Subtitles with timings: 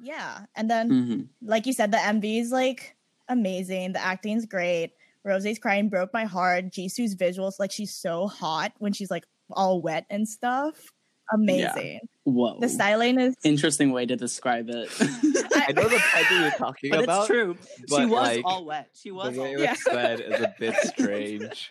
[0.00, 0.46] Yeah.
[0.56, 1.28] And then Mhm.
[1.42, 2.96] like you said, the MV is like
[3.28, 3.92] amazing.
[3.92, 4.92] The acting's great.
[5.24, 6.70] Rose's crying broke my heart.
[6.70, 10.90] Jisoo's visuals, like she's so hot when she's like all wet and stuff.
[11.32, 12.00] Amazing.
[12.24, 12.58] Whoa.
[12.60, 14.88] The styling is Interesting way to describe it.
[15.00, 17.20] I know the part that you're talking but about.
[17.20, 17.56] it's true.
[17.88, 18.88] She was like, all wet.
[18.94, 19.62] She was The all way wet.
[19.64, 19.74] Yeah.
[19.92, 21.70] said is a bit strange.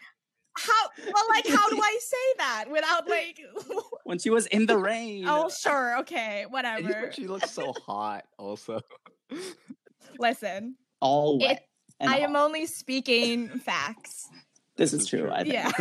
[0.59, 3.39] How well like how do I say that without like
[4.03, 5.25] When she was in the rain.
[5.27, 7.11] Oh sure, okay, whatever.
[7.13, 8.25] she looks so hot.
[8.37, 8.81] Also,
[10.19, 10.75] Listen.
[10.99, 11.65] all It- wet.
[11.99, 14.27] and I am only speaking facts.
[14.75, 15.19] This This is is true.
[15.21, 15.31] true.
[15.31, 15.53] I think.
[15.53, 15.71] Yeah.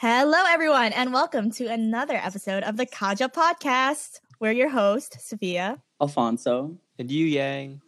[0.00, 4.18] Hello, everyone, and welcome to another episode of the Kaja Podcast.
[4.40, 5.78] We're your host, Sophia.
[6.04, 6.76] Alfonso.
[6.98, 7.80] and you Yang.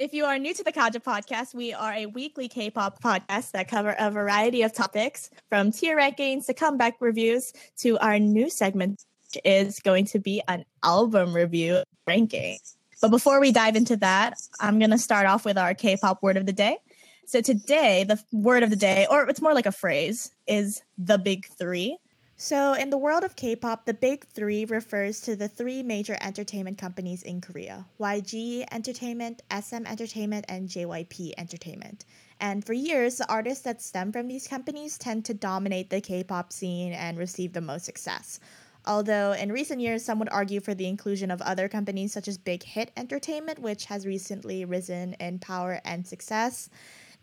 [0.00, 3.68] If you are new to the Kaja Podcast, we are a weekly K-pop podcast that
[3.68, 9.04] cover a variety of topics, from tier rankings to comeback reviews to our new segment,
[9.22, 12.58] which is going to be an album review ranking.
[13.00, 16.36] But before we dive into that, I'm going to start off with our K-pop word
[16.36, 16.78] of the day.
[17.26, 21.16] So today, the word of the day, or it's more like a phrase, is the
[21.16, 21.96] big three.
[22.38, 26.18] So, in the world of K pop, the big three refers to the three major
[26.20, 32.04] entertainment companies in Korea YG Entertainment, SM Entertainment, and JYP Entertainment.
[32.38, 36.22] And for years, the artists that stem from these companies tend to dominate the K
[36.22, 38.38] pop scene and receive the most success.
[38.84, 42.36] Although in recent years, some would argue for the inclusion of other companies such as
[42.36, 46.68] Big Hit Entertainment, which has recently risen in power and success.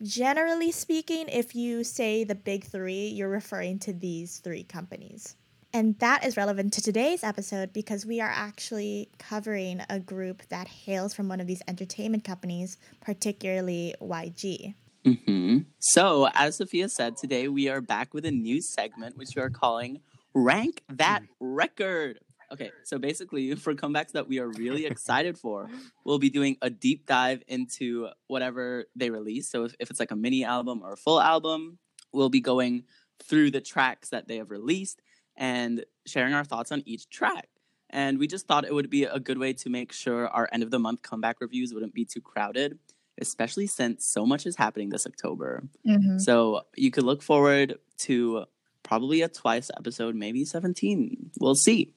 [0.02, 5.36] Generally speaking, if you say the big three, you're referring to these three companies.
[5.72, 10.68] And that is relevant to today's episode because we are actually covering a group that
[10.68, 14.74] hails from one of these entertainment companies, particularly YG.
[15.04, 19.42] hmm So, as Sophia said, today we are back with a new segment which we
[19.42, 20.00] are calling
[20.32, 22.20] Rank That Record.
[22.52, 25.68] Okay, so basically, for comebacks that we are really excited for,
[26.04, 29.50] we'll be doing a deep dive into whatever they release.
[29.50, 31.78] So, if, if it's like a mini album or a full album,
[32.12, 32.84] we'll be going
[33.22, 35.00] through the tracks that they have released
[35.36, 37.48] and sharing our thoughts on each track.
[37.90, 40.62] And we just thought it would be a good way to make sure our end
[40.62, 42.78] of the month comeback reviews wouldn't be too crowded,
[43.20, 45.62] especially since so much is happening this October.
[45.86, 46.18] Mm-hmm.
[46.18, 48.46] So you could look forward to
[48.82, 51.30] probably a twice episode, maybe 17.
[51.40, 51.92] We'll see.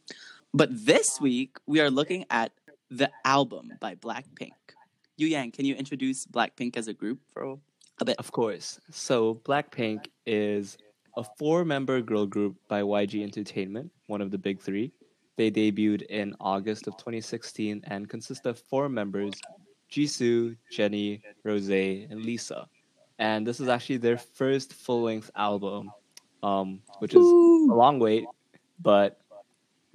[0.57, 2.51] But this week, we are looking at
[2.90, 4.57] the album by Blackpink.
[5.16, 7.59] Yu Yang, can you introduce Blackpink as a group for
[8.00, 8.18] a bit?
[8.18, 8.79] Of course.
[8.90, 10.79] So Blackpink is
[11.16, 14.91] a four-member girl group by YG Entertainment, one of the big three.
[15.35, 19.35] They debuted in August of 2016 and consist of four members:
[19.91, 22.68] Jisoo, Jennie, Rose, and Lisa.
[23.19, 25.91] And this is actually their first full-length album,
[26.41, 28.25] um, which is a long wait,
[28.81, 29.22] but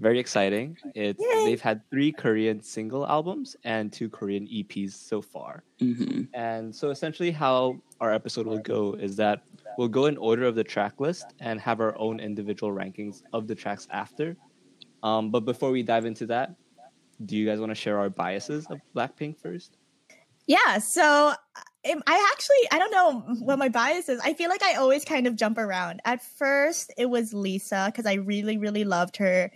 [0.02, 0.76] very exciting.
[0.96, 1.44] It's Yay.
[1.44, 5.62] they've had three Korean single albums and two Korean EPs so far.
[5.78, 9.44] hmm And so essentially how our episode will go is that
[9.78, 13.46] we'll go in order of the track list and have our own individual rankings of
[13.46, 14.36] the tracks after.
[15.04, 16.56] Um, but before we dive into that,
[17.24, 19.76] do you guys want to share our biases of Blackpink first?
[20.48, 21.32] Yeah, so
[21.90, 24.20] um, I actually I don't know what my bias is.
[24.24, 26.00] I feel like I always kind of jump around.
[26.04, 29.52] At first, it was Lisa because I really really loved her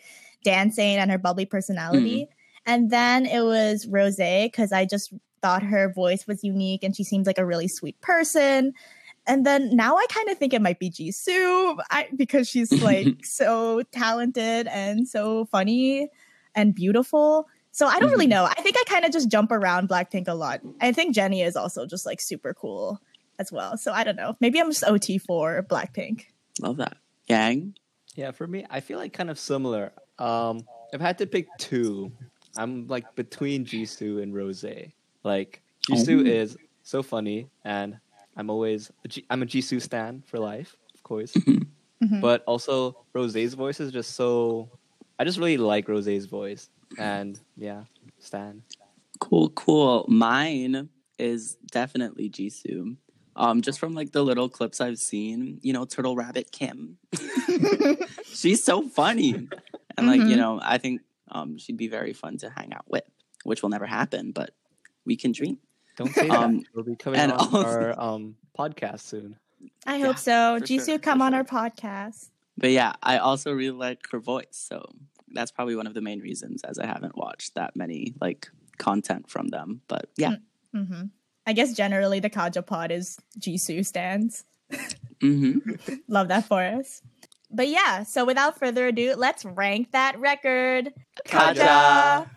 [0.47, 2.73] dancing and her bubbly personality, mm-hmm.
[2.73, 5.13] and then it was Rose because I just
[5.43, 8.73] thought her voice was unique and she seems like a really sweet person.
[9.27, 13.25] And then now I kind of think it might be Jisoo I, because she's like
[13.25, 16.09] so talented and so funny
[16.55, 17.49] and beautiful.
[17.73, 18.31] So I don't really mm-hmm.
[18.31, 18.45] know.
[18.45, 20.61] I think I kind of just jump around Blackpink a lot.
[20.81, 23.01] I think Jennie is also just like super cool
[23.39, 23.77] as well.
[23.77, 24.37] So I don't know.
[24.41, 26.25] Maybe I'm just OT4 Blackpink.
[26.61, 26.97] Love that.
[27.29, 27.75] Yang?
[28.15, 29.93] Yeah, for me, I feel like kind of similar.
[30.19, 30.61] Um,
[30.93, 32.13] if I had to pick two,
[32.57, 34.65] I'm like between Jisoo and Rose.
[35.25, 36.27] Like Jisoo Oh.
[36.31, 37.99] is so funny, and
[38.37, 41.33] I'm always a G- I'm a Jisoo stan for life, of course.
[41.33, 42.21] Mhm.
[42.21, 44.69] But also Rose's voice is just so.
[45.19, 47.85] I just really like Rose's voice, and yeah,
[48.19, 48.63] stan.
[49.19, 50.05] Cool, cool.
[50.09, 50.89] Mine
[51.19, 52.97] is definitely Jisoo.
[53.35, 56.99] Um, just from like the little clips I've seen, you know, Turtle Rabbit Kim.
[58.25, 59.49] She's so funny.
[59.97, 60.37] And like, you Mhm.
[60.37, 63.05] know, I think um she'd be very fun to hang out with,
[63.45, 64.51] which will never happen, but
[65.05, 65.59] we can dream.
[65.97, 66.65] Don't say Um, that.
[66.75, 69.37] We'll be coming and on also- our um podcast soon.
[69.87, 70.59] I Yeah, hope so.
[70.59, 71.39] for Jisoo, sure, come on sure.
[71.39, 72.29] our podcast.
[72.59, 74.47] But yeah, I also really like her voice.
[74.53, 74.85] So
[75.33, 78.49] that's probably one of the main reasons as I haven't watched that many like
[78.79, 79.81] content from them.
[79.89, 80.37] But yeah,
[80.73, 81.05] hmm
[81.47, 84.45] I guess generally the Kaja pod is Jisoo stands.
[85.21, 85.95] Mm-hmm.
[86.09, 87.03] Love that for us.
[87.51, 90.93] But yeah, so without further ado, let's rank that record.
[91.27, 92.29] Kaja.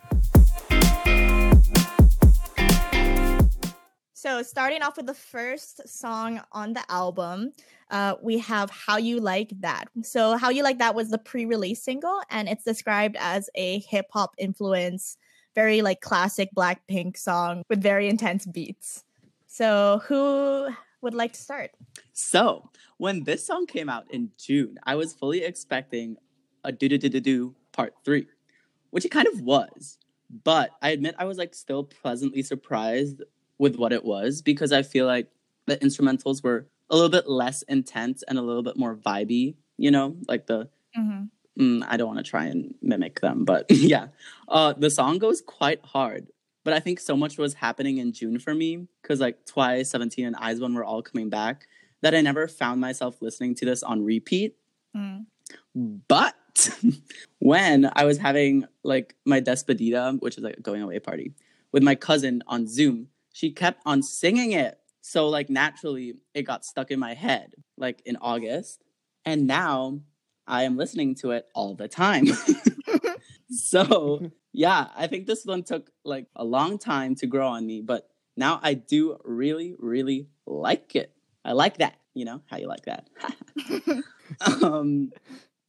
[4.13, 7.53] So, starting off with the first song on the album,
[7.89, 9.85] uh, we have How You Like That.
[10.03, 13.79] So, How You Like That was the pre release single, and it's described as a
[13.79, 15.17] hip hop influence,
[15.55, 19.05] very like classic Blackpink song with very intense beats.
[19.47, 20.67] So, who
[21.01, 21.71] would like to start?
[22.13, 26.17] So, when this song came out in June, I was fully expecting
[26.63, 28.27] a do do do do do part three,
[28.89, 29.97] which it kind of was.
[30.43, 33.23] But I admit I was like still pleasantly surprised
[33.57, 35.27] with what it was because I feel like
[35.65, 39.91] the instrumentals were a little bit less intense and a little bit more vibey, you
[39.91, 41.61] know, like the Mm-hmm.
[41.61, 44.07] mm, I don't want to try and mimic them, but yeah,
[44.47, 46.27] uh, the song goes quite hard.
[46.63, 50.25] But I think so much was happening in June for me because like Twice, Seventeen,
[50.25, 51.67] and IZ*ONE were all coming back
[52.01, 54.55] that I never found myself listening to this on repeat.
[54.95, 55.25] Mm.
[56.07, 56.69] But
[57.39, 61.33] when I was having like my despedida, which is like a going away party,
[61.71, 64.79] with my cousin on Zoom, she kept on singing it.
[65.01, 68.83] So like naturally, it got stuck in my head like in August,
[69.25, 69.99] and now
[70.47, 72.25] I am listening to it all the time.
[73.49, 77.81] so yeah, I think this one took like a long time to grow on me,
[77.81, 81.13] but now I do really, really like it.
[81.45, 81.95] I like that.
[82.13, 83.07] You know how you like that.
[84.63, 85.11] um,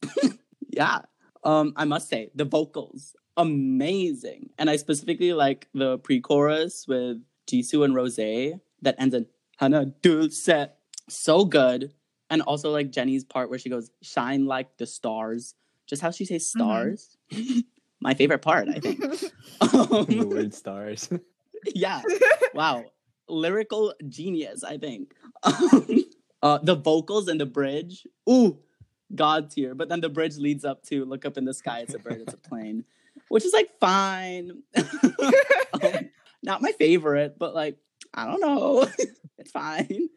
[0.71, 1.00] yeah.
[1.44, 7.85] Um, I must say the vocals amazing, and I specifically like the pre-chorus with Jisoo
[7.85, 9.27] and Rose that ends in
[9.59, 10.69] Hana Dulce.
[11.09, 11.93] So good,
[12.29, 15.55] and also like Jennie's part where she goes "shine like the stars."
[15.87, 17.17] Just how she says stars.
[18.00, 19.00] My favorite part, I think.
[19.61, 21.08] the Um, word stars.
[21.75, 22.02] yeah.
[22.55, 22.85] Wow.
[23.29, 25.12] Lyrical genius, I think.
[26.43, 28.06] uh, the vocals and the bridge.
[28.29, 28.58] Ooh,
[29.14, 29.75] god tier.
[29.75, 31.81] But then the bridge leads up to look up in the sky.
[31.81, 32.20] It's a bird.
[32.23, 32.85] It's a plane,
[33.29, 34.62] which is like fine.
[34.76, 36.11] Um,
[36.43, 37.79] not my favorite, but like
[38.14, 38.88] I don't know.
[39.38, 40.08] it's fine.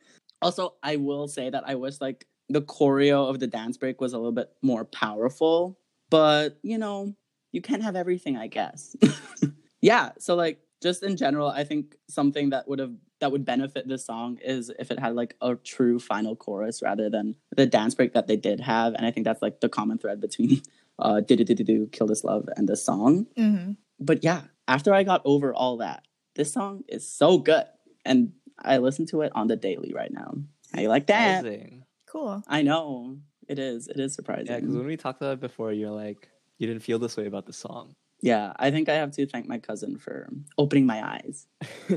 [0.41, 4.13] Also, I will say that I wish like the choreo of the dance break was
[4.13, 5.77] a little bit more powerful.
[6.09, 7.15] But you know,
[7.53, 8.95] you can't have everything, I guess.
[9.81, 10.11] yeah.
[10.19, 14.05] So like just in general, I think something that would have that would benefit this
[14.05, 18.13] song is if it had like a true final chorus rather than the dance break
[18.13, 18.93] that they did have.
[18.95, 20.61] And I think that's like the common thread between
[20.99, 23.27] uh do do do do do kill this love and this song.
[23.37, 26.05] hmm But yeah, after I got over all that,
[26.35, 27.65] this song is so good.
[28.03, 30.33] And I listen to it on the daily right now.
[30.73, 31.45] How you like that?
[31.45, 31.85] Amazing.
[32.07, 32.43] Cool.
[32.47, 33.17] I know.
[33.47, 33.87] It is.
[33.87, 34.47] It is surprising.
[34.47, 37.25] Yeah, because when we talked about it before, you're like, you didn't feel this way
[37.25, 37.95] about the song.
[38.21, 41.47] Yeah, I think I have to thank my cousin for opening my eyes.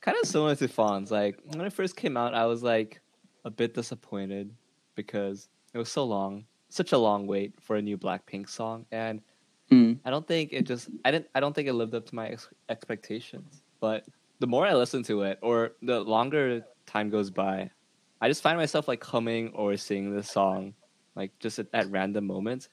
[0.00, 1.10] kind of similar to Fawn's.
[1.10, 3.00] Like when it first came out, I was like
[3.44, 4.50] a bit disappointed
[4.94, 9.20] because it was so long, such a long wait for a new Blackpink song, and
[9.70, 9.98] Mm.
[10.04, 12.28] I don't think it just I didn't I don't think it lived up to my
[12.28, 13.62] ex- expectations.
[13.80, 14.04] But
[14.38, 17.70] the more I listen to it, or the longer time goes by,
[18.20, 20.74] I just find myself like humming or singing this song,
[21.16, 22.68] like just at, at random moments.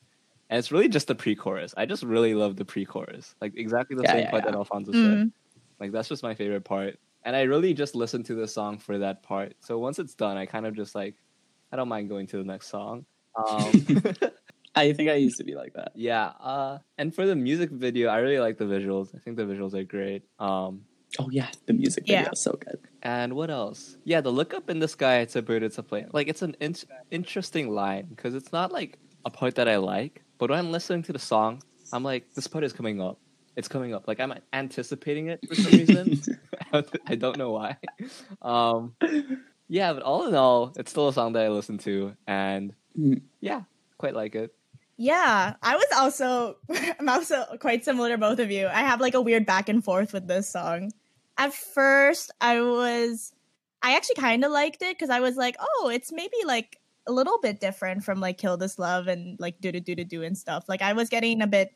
[0.53, 1.73] And it's really just the pre-chorus.
[1.75, 4.51] I just really love the pre-chorus, like exactly the Yeah, same yeah, part yeah.
[4.51, 5.01] that Alfonso said.
[5.01, 5.31] Mm.
[5.79, 6.99] Like that's just my favorite part.
[7.23, 9.55] And I really just listen to the song for that part.
[9.61, 11.15] So once it's done, I kind of just like
[11.71, 13.05] I don't mind going to the next song.
[13.35, 13.71] Um,
[14.75, 15.91] I think I used to be like that.
[15.95, 16.33] yeah.
[16.39, 19.15] Uh, and for the music video, I really like the visuals.
[19.15, 20.23] I think the visuals are great.
[20.37, 20.81] Um,
[21.19, 22.29] Oh yeah, the music video Yeah.
[22.33, 22.79] is so good.
[23.03, 23.97] and what else?
[24.03, 25.19] Yeah, the look up in the sky.
[25.19, 25.61] It's a bird.
[25.61, 26.09] It's a plane.
[26.11, 26.75] Like it's an in-
[27.11, 31.03] interesting line because it's not like a part that I like, but when I'm listening
[31.03, 31.61] to the song,
[31.91, 33.19] I'm like, this part is coming up.
[33.55, 34.07] It's coming up.
[34.07, 36.21] Like I'm anticipating it for some reason.
[37.07, 37.77] I don't know why.
[38.41, 38.95] Um,
[39.67, 43.21] yeah, but all in all, it's still a song that I listen to, and Mm.
[43.41, 43.61] yeah,
[43.97, 44.53] quite like it.
[44.97, 46.57] Yeah, I was also
[46.99, 48.67] I'm also quite similar to both of you.
[48.67, 50.91] I have like a weird back and forth with this song.
[51.37, 53.33] At first, I was
[53.81, 57.11] I actually kind of liked it because I was like, oh, it's maybe like a
[57.11, 60.23] little bit different from like Kill This Love and like do do do do do
[60.23, 60.65] and stuff.
[60.67, 61.71] Like I was getting a bit,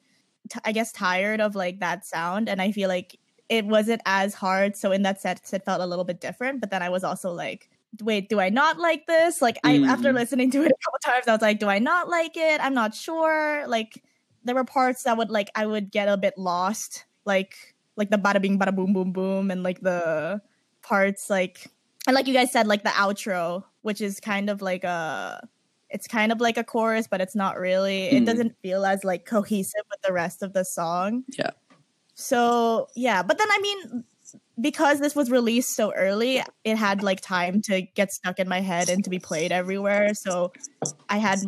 [0.49, 3.19] t- I guess, tired of like that sound, and I feel like
[3.49, 4.75] it wasn't as hard.
[4.75, 6.59] So in that sense, it felt a little bit different.
[6.59, 7.69] But then I was also like,
[8.01, 9.41] wait, do I not like this?
[9.41, 10.15] Like I after Mm.
[10.15, 12.59] listening to it a couple times, I was like, do I not like it?
[12.61, 13.65] I'm not sure.
[13.67, 14.03] Like
[14.43, 17.55] there were parts that would like I would get a bit lost, like
[17.95, 20.41] like the bada bing bada boom boom boom and like the
[20.83, 21.67] parts like
[22.07, 25.47] and like you guys said, like the outro, which is kind of like a
[25.89, 28.05] it's kind of like a chorus, but it's not really.
[28.05, 28.25] It Hmm.
[28.25, 31.23] doesn't feel as like cohesive with the rest of the song.
[31.37, 31.51] Yeah.
[32.15, 34.03] So yeah, but then I mean,
[34.59, 38.59] because this was released so early, it had like time to get stuck in my
[38.61, 40.13] head and to be played everywhere.
[40.13, 40.51] So
[41.09, 41.39] I had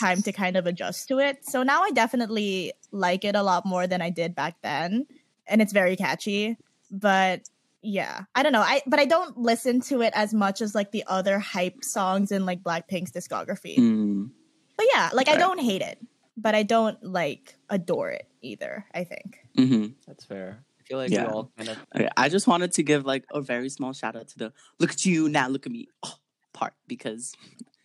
[0.00, 1.44] time to kind of adjust to it.
[1.44, 5.06] So now I definitely like it a lot more than I did back then.
[5.46, 6.56] And it's very catchy.
[6.90, 7.48] But
[7.82, 8.60] yeah, I don't know.
[8.60, 12.32] I but I don't listen to it as much as like the other hype songs
[12.32, 13.76] in like Blackpink's discography.
[13.78, 14.30] Mm.
[14.76, 15.98] But yeah, like I don't hate it,
[16.36, 19.38] but I don't like adore it either, I think.
[19.56, 20.64] hmm That's fair.
[20.80, 21.26] I feel like Yeah.
[21.26, 24.16] we all kind of Okay, I just wanted to give like a very small shout
[24.16, 26.14] out to the "Look at you now, look at me" oh,
[26.52, 27.34] part because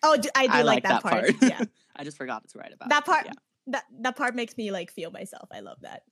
[0.05, 1.31] Oh, I do I like, that, part.
[1.41, 1.61] yeah.
[1.95, 3.31] I just forgot to write about That it, part Yeah.
[3.67, 5.47] that that part makes me like feel myself.
[5.51, 6.03] I love that.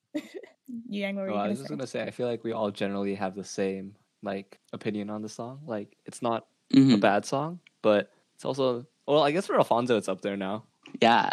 [0.90, 3.16] Yang, what were you I was just gonna say, I feel like we all generally
[3.16, 5.62] have the same like opinion on the song.
[5.66, 6.94] Like, it's not mm-hmm.
[6.94, 10.64] a bad song, but it's also well, I guess for Alfonso, it's up there now.
[11.02, 11.30] Yeah,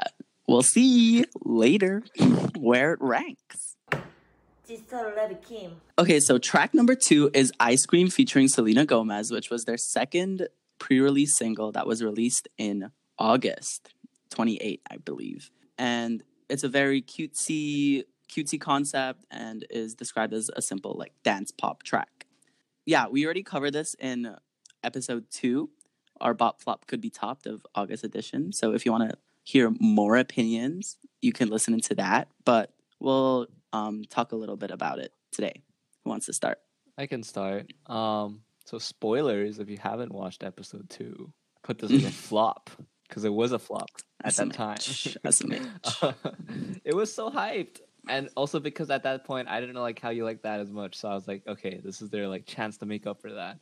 [0.47, 2.03] we'll see later
[2.59, 3.77] where it ranks.
[5.99, 10.49] Okay, so track number two is Ice Cream featuring Selena Gomez, which was their second
[10.79, 13.95] pre release single that was released in August
[14.31, 15.51] 28, I believe.
[15.79, 21.51] And it's a very cutesy, cutesy concept and is described as a simple, like, dance
[21.51, 22.27] pop track.
[22.87, 24.35] Yeah, we already covered this in
[24.83, 25.71] episode two,
[26.21, 28.53] our Bop Flop Could Be Topped of August edition.
[28.53, 32.29] So if you want to hear more opinions, you can listen into that.
[32.45, 35.63] But we'll um, talk a little bit about it today.
[36.05, 36.59] Who wants to start?
[36.97, 37.73] I can start.
[37.87, 41.33] Um, so spoilers if you haven't watched episode two,
[41.63, 42.71] put this as a flop
[43.09, 43.89] because it was a flop
[44.23, 44.77] at that time.
[44.79, 46.11] SMH.
[46.85, 50.11] it was so hyped, and also because at that point I didn't know like how
[50.11, 52.79] you like that as much, so I was like, okay, this is their like chance
[52.79, 53.59] to make up for that.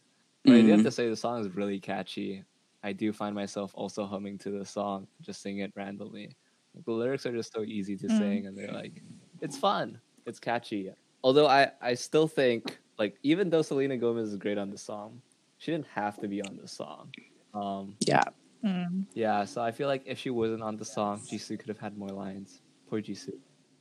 [0.46, 2.44] But I do have to say the song is really catchy.
[2.82, 6.36] I do find myself also humming to the song, just sing it randomly.
[6.74, 8.18] Like, the lyrics are just so easy to Mm.
[8.18, 9.02] sing, and they're like,
[9.40, 10.90] it's fun, it's catchy.
[11.24, 15.22] Although I, I still think like even though Selena Gomez is great on the song,
[15.58, 17.14] she didn't have to be on the song.
[17.54, 18.24] Um, Yeah.
[18.62, 19.02] Hmm.
[19.14, 21.96] yeah, so I feel like if she wasn't on the song, Jisoo could have had
[21.96, 22.60] more lines.
[22.88, 23.40] Poor Jisoo.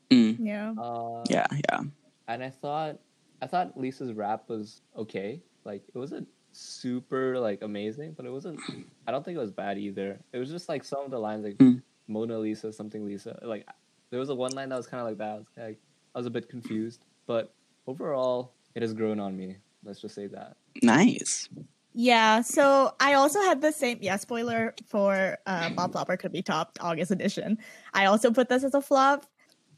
[0.10, 0.38] Mm.
[0.40, 0.74] Yeah.
[0.78, 1.82] Uh, Yeah, yeah.
[2.28, 3.00] and I thought
[3.42, 5.42] I thought Lisa's rap was okay.
[5.64, 8.60] Like it wasn't super like amazing, but it wasn't.
[9.08, 10.20] I don't think it was bad either.
[10.32, 11.82] It was just like some of the lines like Mm.
[12.08, 13.38] Mona Lisa, something Lisa.
[13.42, 13.68] Like
[14.10, 15.32] there was a one line that was kind of like that.
[15.32, 15.80] I was, like,
[16.14, 17.54] I was a bit confused, but
[17.88, 19.58] overall, it has grown on me.
[19.84, 20.56] Let's just say that.
[20.82, 21.50] Nice.
[21.98, 26.42] Yeah, so I also had the same yeah, spoiler for uh Bob Flopper could be
[26.42, 27.58] topped August edition.
[27.94, 29.26] I also put this as a flop.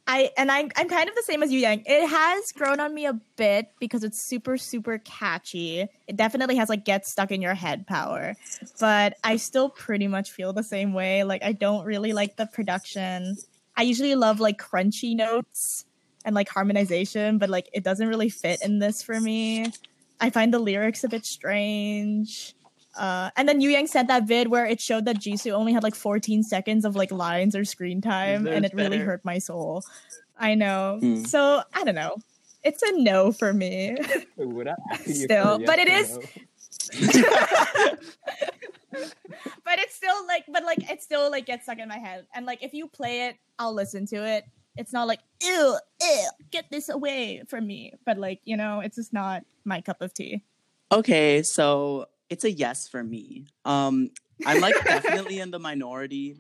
[0.07, 1.83] I and I I'm kind of the same as you, Yang.
[1.85, 5.85] It has grown on me a bit because it's super, super catchy.
[6.07, 8.35] It definitely has like get stuck in your head power.
[8.79, 11.23] But I still pretty much feel the same way.
[11.23, 13.35] Like I don't really like the production.
[13.75, 15.85] I usually love like crunchy notes
[16.23, 19.71] and like harmonization, but like it doesn't really fit in this for me.
[20.19, 22.55] I find the lyrics a bit strange.
[22.97, 25.83] Uh, and then Yu Yang said that vid where it showed that Jisoo only had
[25.83, 29.37] like 14 seconds of like lines or screen time, and it Deserves really hurt my
[29.37, 29.83] soul.
[30.39, 30.99] I know.
[31.01, 31.27] Mm.
[31.27, 32.15] So I don't know.
[32.63, 33.95] It's a no for me.
[34.35, 34.75] Would I
[35.05, 36.19] Still, but it is-
[39.63, 42.25] but it's still like, but like, it still like gets stuck in my head.
[42.33, 44.45] And like, if you play it, I'll listen to it.
[44.75, 47.93] It's not like, ew, ew, get this away from me.
[48.05, 50.43] But like, you know, it's just not my cup of tea.
[50.91, 53.47] Okay, so it's a yes for me.
[53.65, 54.09] Um,
[54.45, 56.37] I'm like definitely in the minority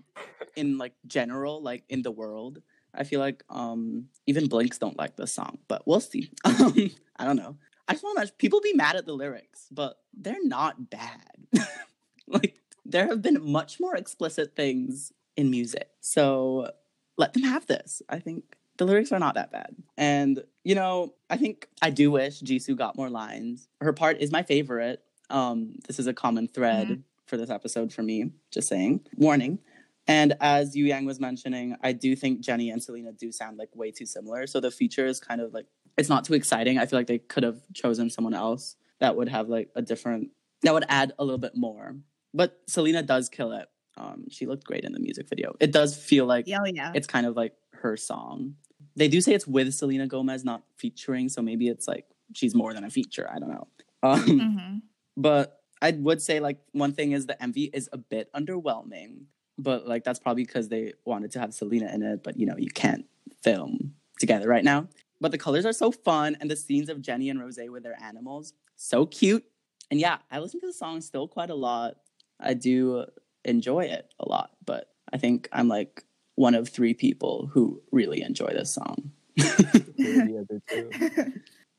[0.55, 2.61] in like general, like in the world.
[2.93, 6.31] I feel like um even Blinks don't like this song, but we'll see.
[6.45, 7.57] Um, I don't know.
[7.87, 11.47] I just want to people be mad at the lyrics, but they're not bad.
[12.27, 16.71] like there have been much more explicit things in music, so
[17.17, 18.01] let them have this.
[18.09, 18.43] I think
[18.77, 22.77] the lyrics are not that bad, and you know, I think I do wish Jisoo
[22.77, 23.67] got more lines.
[23.81, 25.01] Her part is my favorite.
[25.29, 28.31] Um, this is a common thread for this episode for me.
[28.51, 29.59] Just saying, warning.
[30.07, 33.75] And as Yu Yang was mentioning, I do think Jennie and Selena do sound like
[33.75, 34.47] way too similar.
[34.47, 35.65] So the feature is kind of like
[35.97, 36.77] it's not too exciting.
[36.77, 40.29] I feel like they could have chosen someone else that would have like a different
[40.63, 41.97] that would add a little bit more.
[42.33, 43.67] But Selena does kill it.
[43.97, 45.55] Um, she looked great in the music video.
[45.59, 46.91] It does feel like Oh, yeah.
[46.95, 48.55] it's kind of like her song.
[48.95, 52.73] They do say it's with Selena Gomez, not featuring, so maybe it's like she's more
[52.73, 53.29] than a feature.
[53.29, 53.67] I don't know.
[54.03, 54.81] Um, Mhm.
[55.17, 59.25] But I would say like one thing is the MV is a bit underwhelming,
[59.57, 62.55] but like that's probably because they wanted to have Selena in it, but you know
[62.57, 63.05] you can't
[63.43, 64.87] film together right now.
[65.19, 67.99] But the colors are so fun, and the scenes of Jennie and Rose with their
[68.01, 69.43] animals so cute.
[69.89, 71.95] And yeah, I listen to the song still quite a lot.
[72.39, 73.05] I do
[73.43, 76.03] enjoy it a lot, but I think I'm like
[76.35, 79.11] one of three people who really enjoy this song.
[79.35, 81.33] the other two.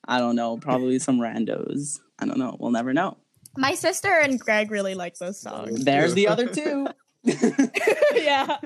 [0.06, 2.00] I don't know, probably some randos.
[2.18, 2.56] I don't know.
[2.58, 3.18] We'll never know.
[3.58, 5.84] My sister and Greg really like those songs.
[5.84, 6.86] There's the other two.
[8.14, 8.58] yeah.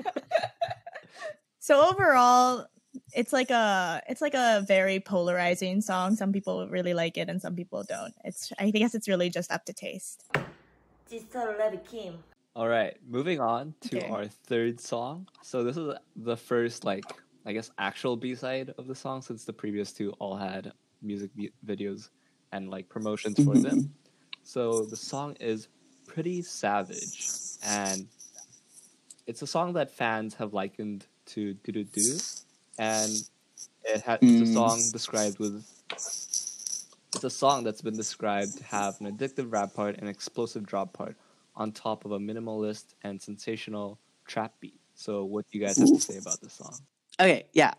[1.59, 2.67] so overall,
[3.13, 6.15] it's like a it's like a very polarizing song.
[6.15, 8.13] Some people really like it and some people don't.
[8.23, 10.23] It's I guess it's really just up to taste.
[11.11, 12.23] Jisoo Love Kim.
[12.55, 14.07] All right, moving on to Okay.
[14.07, 15.27] our third song.
[15.41, 17.03] So this is the first, like,
[17.47, 20.71] I guess, actual B side of the song, since the previous two all had
[21.01, 22.09] music vi- videos
[22.51, 23.91] and like promotions for them.
[24.43, 25.67] So the song is
[26.05, 27.31] pretty savage,
[27.61, 28.07] and
[29.25, 32.19] it's a song that fans have likened to "Do Do Do,"
[32.77, 33.25] and
[33.83, 34.53] it ha- it's a Mm.
[34.53, 35.63] song described with.
[37.13, 40.93] It's a song that's been described to have an addictive rap part and explosive drop
[40.93, 41.15] part
[41.55, 44.81] on top of a minimalist and sensational trap beat.
[44.95, 46.79] So, what do you guys have to say about this song?
[47.19, 47.73] Okay, yeah.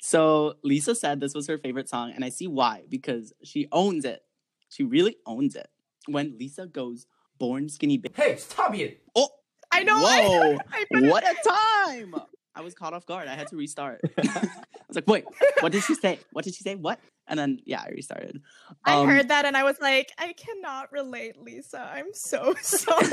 [0.00, 4.04] So Lisa said this was her favorite song, and I see why because she owns
[4.04, 4.22] it.
[4.70, 5.68] She really owns it.
[6.08, 7.06] When Lisa goes,
[7.38, 9.02] "Born skinny bitch." Hey, stop it!
[9.14, 9.28] Oh,
[9.70, 9.98] I know.
[9.98, 10.58] Whoa!
[10.72, 12.14] I, I what a time!
[12.54, 13.28] I was caught off guard.
[13.28, 14.00] I had to restart.
[14.18, 14.48] I
[14.88, 15.24] was like, "Wait,
[15.60, 16.18] what did she say?
[16.32, 16.74] What did she say?
[16.74, 16.98] What?"
[17.28, 18.40] And then yeah, I restarted.
[18.84, 21.78] I Um, heard that and I was like, I cannot relate, Lisa.
[21.80, 23.06] I'm so sorry.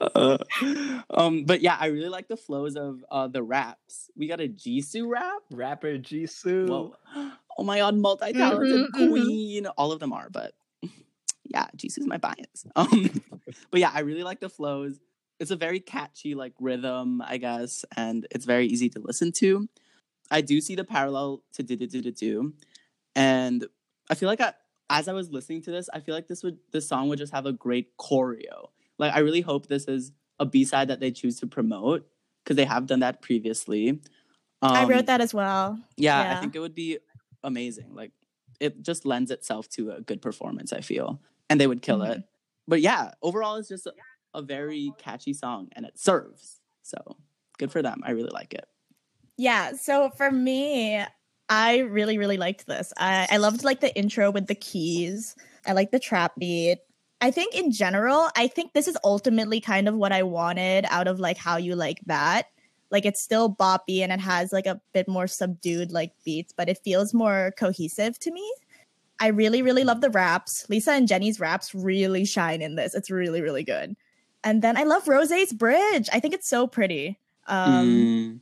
[0.00, 0.38] uh,
[1.10, 4.10] um, but yeah, I really like the flows of uh the raps.
[4.16, 5.42] We got a Jisoo rap.
[5.50, 6.68] Rapper Jisoo.
[6.68, 6.94] Whoa.
[7.58, 9.08] Oh my god, multi-talented Mhm, mhm.
[9.10, 9.66] queen.
[9.66, 10.54] All of them are, but
[11.44, 12.64] yeah, Jisoo's my bias.
[12.76, 13.10] Um,
[13.70, 15.00] but yeah, I really like the flows.
[15.40, 19.68] It's a very catchy like rhythm, I guess, and it's very easy to listen to.
[20.30, 22.52] I do see the parallel to do do do do do,
[23.16, 23.66] and
[24.10, 24.52] I feel like I,
[24.90, 27.32] as I was listening to this, I feel like this would this song would just
[27.32, 28.68] have a great choreo.
[28.98, 32.06] Like I really hope this is a B side that they choose to promote
[32.44, 34.00] because they have done that previously.
[34.62, 35.78] I Um, wrote that as well.
[35.96, 36.32] yeah, Yeah.
[36.32, 36.98] I think it would be
[37.42, 37.94] amazing.
[37.94, 38.12] Like
[38.60, 41.20] it just lends itself to a good performance, I feel.
[41.50, 42.16] And they would kill Mhm.
[42.16, 42.22] it.
[42.66, 43.94] But yeah, overall it's just a,
[44.34, 46.60] a very catchy song and it serves.
[46.82, 47.16] So
[47.58, 48.02] good for them.
[48.04, 48.66] I really like it.
[49.36, 49.72] Yeah.
[49.72, 51.02] So for me,
[51.48, 52.92] I really, really liked this.
[52.98, 55.34] I, I loved like the intro with the keys.
[55.66, 56.78] I like the trap beat.
[57.20, 61.08] I think in general, I think this is ultimately kind of what I wanted out
[61.08, 62.46] of like how you like that.
[62.90, 66.68] Like it's still boppy and it has like a bit more subdued like beats, but
[66.68, 68.50] it feels more cohesive to me.
[69.20, 70.64] I really, really love the raps.
[70.68, 72.94] Lisa and Jennie's raps really shine in this.
[72.94, 73.96] It's really, really good.
[74.44, 76.08] And then I love Rose's bridge.
[76.12, 77.18] I think it's so pretty.
[77.48, 78.40] Um, Mm.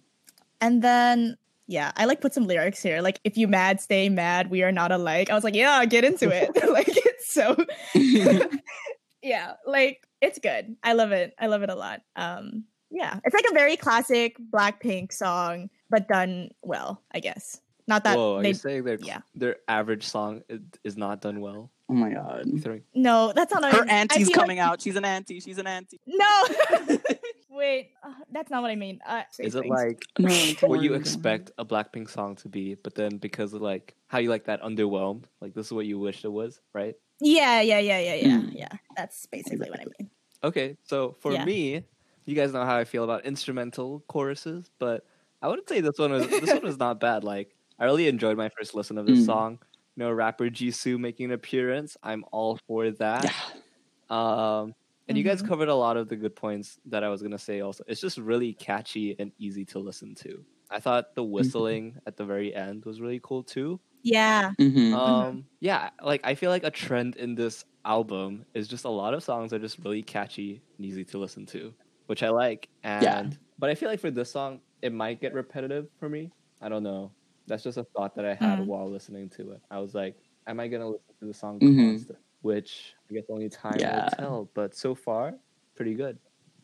[0.60, 3.00] and then, yeah, I like put some lyrics here.
[3.00, 4.50] Like, if you mad, stay mad.
[4.50, 5.30] We are not alike.
[5.30, 6.50] I was like, yeah, get into it.
[6.70, 7.56] like, it's so,
[9.22, 10.76] yeah, like it's good.
[10.82, 11.34] I love it.
[11.38, 12.02] I love it a lot.
[12.14, 12.64] Um,
[12.96, 17.60] yeah, it's like a very classic Blackpink song, but done well, I guess.
[17.88, 18.48] Not that Whoa, are they.
[18.48, 19.20] you saying their yeah.
[19.34, 20.42] their average song
[20.82, 21.70] is not done well?
[21.88, 22.42] oh my god.
[22.46, 23.62] You No, that's not.
[23.62, 23.90] what I Her mean.
[23.90, 24.80] Auntie's feel coming out.
[24.82, 25.38] She's an auntie.
[25.38, 26.00] She's an auntie.
[26.04, 26.34] No,
[27.50, 28.98] wait, uh, that's not what I mean.
[29.06, 29.70] Uh, Is it things.
[29.70, 33.94] like No, what you expect a Blackpink song to be, but then because of like
[34.08, 36.94] how you like that underwhelmed, like this is what you wished it was, right?
[37.20, 38.50] Yeah, yeah, yeah, yeah, yeah, Mm.
[38.52, 38.68] yeah.
[38.96, 40.10] That's basically what I mean.
[40.44, 41.44] Okay, so for Yeah.
[41.44, 41.84] me,
[42.26, 45.04] you guys know how I feel about instrumental choruses, but
[45.42, 47.24] I wouldn't say this one was this one was not bad.
[47.24, 49.24] Like I really enjoyed my first listen of this Mm.
[49.24, 49.58] song.
[49.96, 51.96] You know, rapper Jisoo making an appearance.
[52.02, 53.32] I'm all for that.
[53.40, 53.62] Yeah.
[54.10, 54.74] Um,
[55.08, 55.48] and you guys Mhm.
[55.48, 57.60] covered a lot of the good points that I was gonna say.
[57.60, 60.44] Also, it's just really catchy and easy to listen to.
[60.70, 63.80] I thought the whistling at the very end was really cool too.
[64.02, 64.52] Yeah.
[64.60, 65.00] Mhm.
[65.00, 69.14] Um, yeah, like I feel like a trend in this album is just a lot
[69.14, 71.74] of songs are just really catchy and easy to listen to,
[72.06, 72.68] which I like.
[72.82, 73.30] And Yeah.
[73.58, 76.30] but I feel like for this song, it might get repetitive for me.
[76.60, 77.10] I don't know.
[77.46, 78.66] That's just a thought that I had Mm.
[78.66, 79.60] while listening to it.
[79.70, 80.16] I was like,
[80.46, 81.76] am I gonna listen to the song Mhm.
[81.96, 82.18] constant?
[82.42, 84.04] Which I guess only time Yeah.
[84.04, 84.48] will tell.
[84.54, 85.34] But so far,
[85.74, 86.18] pretty good.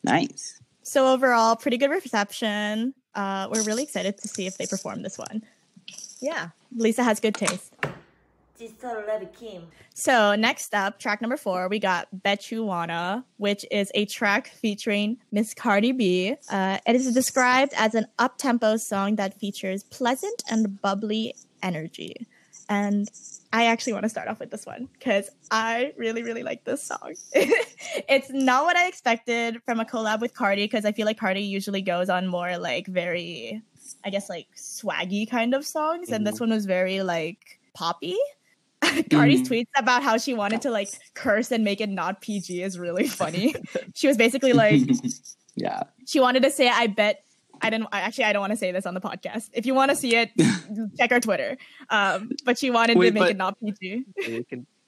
[0.04, 0.60] nice.
[0.82, 2.92] So overall, pretty good reception.
[3.14, 5.42] Uh, we're really excited to see if they perform this one.
[6.20, 7.72] Yeah, Lisa has good taste.
[8.62, 9.68] Jisoo Love Kim.
[9.94, 14.48] So next up, track number four, we got Bet You Wanna, which is a track
[14.48, 16.36] featuring Miss Cardi B.
[16.48, 22.26] Uh, it is described as an up-tempo song that features pleasant and bubbly energy.
[22.68, 23.10] And
[23.52, 26.82] I actually want to start off with this one because I really, really like this
[26.82, 27.14] song.
[27.34, 31.42] it's not what I expected from a collab with Cardi because I feel like Cardi
[31.42, 33.60] usually goes on more like very,
[34.04, 36.10] I guess, like swaggy kind of songs.
[36.10, 38.16] And this one was very like poppy.
[39.10, 39.48] Cardi's Mhm.
[39.48, 43.06] tweets about how she wanted to like curse and make it not PG is really
[43.22, 43.54] funny.
[43.94, 44.82] she was basically like,
[45.56, 45.82] yeah.
[46.06, 47.24] she wanted to say, I bet.
[47.64, 47.86] I didn't.
[47.92, 49.50] Actually, I don't want to say this on the podcast.
[49.52, 50.30] If you want to see it,
[50.98, 51.56] check our Twitter.
[51.90, 54.04] Um, but she wanted Wait, to make but- it not PG.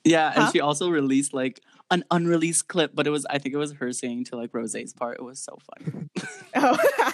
[0.03, 0.51] Yeah, and Huh?
[0.53, 3.93] she also released like an unreleased clip, but it was I think it was her
[3.93, 5.19] saying to like Rose's part.
[5.19, 6.09] It was so funny.
[6.57, 7.13] Oh,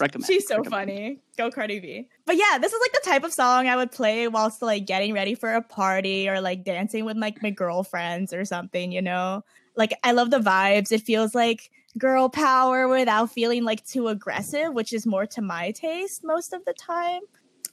[0.00, 0.26] Recommend.
[0.26, 0.88] she's so recommend.
[0.90, 1.18] funny.
[1.36, 2.08] Go Cardi B.
[2.26, 5.12] But yeah, this is like the type of song I would play whilst like getting
[5.12, 8.92] ready for a party or like dancing with like my girlfriends or something.
[8.92, 9.44] You know,
[9.76, 10.92] like I love the vibes.
[10.92, 15.72] It feels like girl power without feeling like too aggressive, which is more to my
[15.72, 17.22] taste most of the time.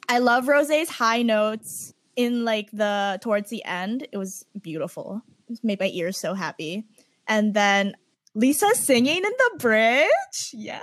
[0.07, 4.07] I love Rose's high notes in like the towards the end.
[4.11, 5.21] It was beautiful.
[5.49, 6.85] It made my ears so happy.
[7.27, 7.95] And then
[8.33, 10.49] Lisa singing in the bridge.
[10.53, 10.81] Yes.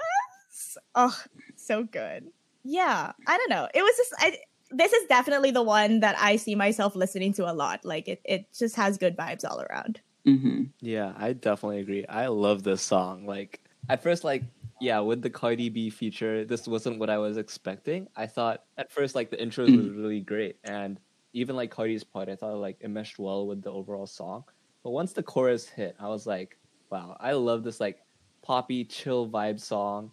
[0.94, 1.18] Oh,
[1.56, 2.32] so good.
[2.64, 3.12] Yeah.
[3.26, 3.68] I don't know.
[3.74, 4.38] It was just I
[4.70, 7.84] this is definitely the one that I see myself listening to a lot.
[7.84, 10.00] Like it it just has good vibes all around.
[10.24, 12.06] hmm Yeah, I definitely agree.
[12.06, 13.26] I love this song.
[13.26, 14.44] Like at first, like
[14.78, 18.08] yeah, with the Cardi B feature, this wasn't what I was expecting.
[18.16, 21.00] I thought at first like the intro was really great, and
[21.32, 24.44] even like Cardi's part, I thought like it meshed well with the overall song.
[24.84, 26.58] But once the chorus hit, I was like,
[26.90, 27.98] wow, I love this like
[28.42, 30.12] poppy chill vibe song.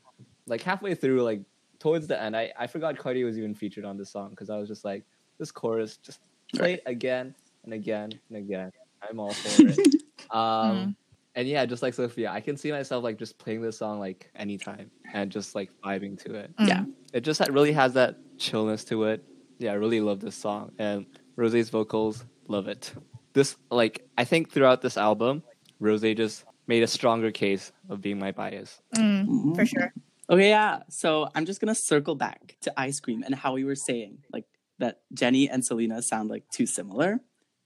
[0.50, 1.42] Like halfway through, like
[1.80, 4.58] towards the end, I I forgot Cardi was even featured on this song because I
[4.58, 5.04] was just like,
[5.38, 6.20] this chorus just
[6.54, 7.34] play it again
[7.64, 8.72] and again and again.
[9.08, 9.96] I'm all for it.
[10.32, 10.96] Um,
[11.34, 14.30] and yeah, just like Sophia, I can see myself like just playing this song like
[14.36, 16.52] anytime and just like vibing to it.
[16.60, 16.84] Yeah.
[17.14, 19.24] It just ha- really has that chillness to it.
[19.58, 22.94] Yeah, I really love this song and Rose's vocals, love it.
[23.34, 25.42] This like I think throughout this album,
[25.80, 28.82] Rose just made a stronger case of being my bias.
[28.96, 29.54] Mm, Mm-hmm.
[29.56, 29.94] for sure.
[30.30, 30.84] Okay, yeah.
[30.90, 34.46] So I'm just gonna circle back to ice cream and how we were saying like
[34.78, 37.20] that Jennie and Selena sound like too similar.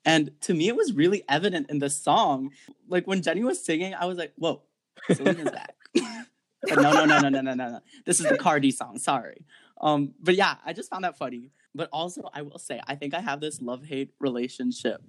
[0.06, 2.52] And to me, it was really evident in the song.
[2.88, 4.64] Like when Jennie was singing, I was like, "Whoa,
[5.12, 7.80] Selena's back." but no, no, no, no, no, no, no, no.
[8.06, 8.98] This is the Cardi song.
[8.98, 9.46] Sorry.
[9.82, 11.52] Um, but yeah, I just found that funny.
[11.76, 15.02] But also, I will say, I think I have this love-hate relationship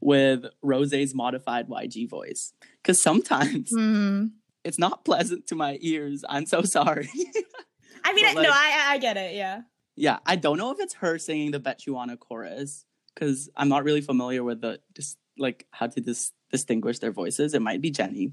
[0.00, 4.30] with Rose's modified YG voice because sometimes Mm.
[4.64, 6.24] It's not pleasant to my ears.
[6.28, 7.08] I'm so sorry.
[8.04, 9.34] I mean, I, no, I I get it.
[9.34, 9.62] Yeah.
[9.96, 13.68] yeah, I don't know if it's her singing the Bet You Wanna chorus because I'm
[13.68, 17.54] not really familiar with the just like how to dis- distinguish their voices.
[17.54, 18.32] It might be Jennie,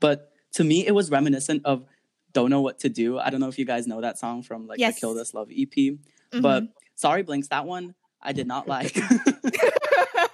[0.00, 1.84] but to me, it was reminiscent of
[2.32, 4.66] "Don't Know What to Do." I don't know if you guys know that song from
[4.66, 4.94] like Yes.
[4.94, 6.40] the Kill This Love EP, mm-hmm.
[6.40, 8.96] but sorry, Blinks, that one I did not like.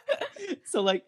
[0.64, 1.04] so like,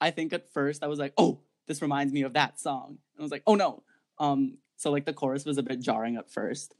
[0.00, 3.20] I think at first I was like, "Oh, this reminds me of that song," and
[3.20, 3.82] I was like, "Oh no."
[4.18, 6.74] Um, so like the chorus was a bit jarring at first.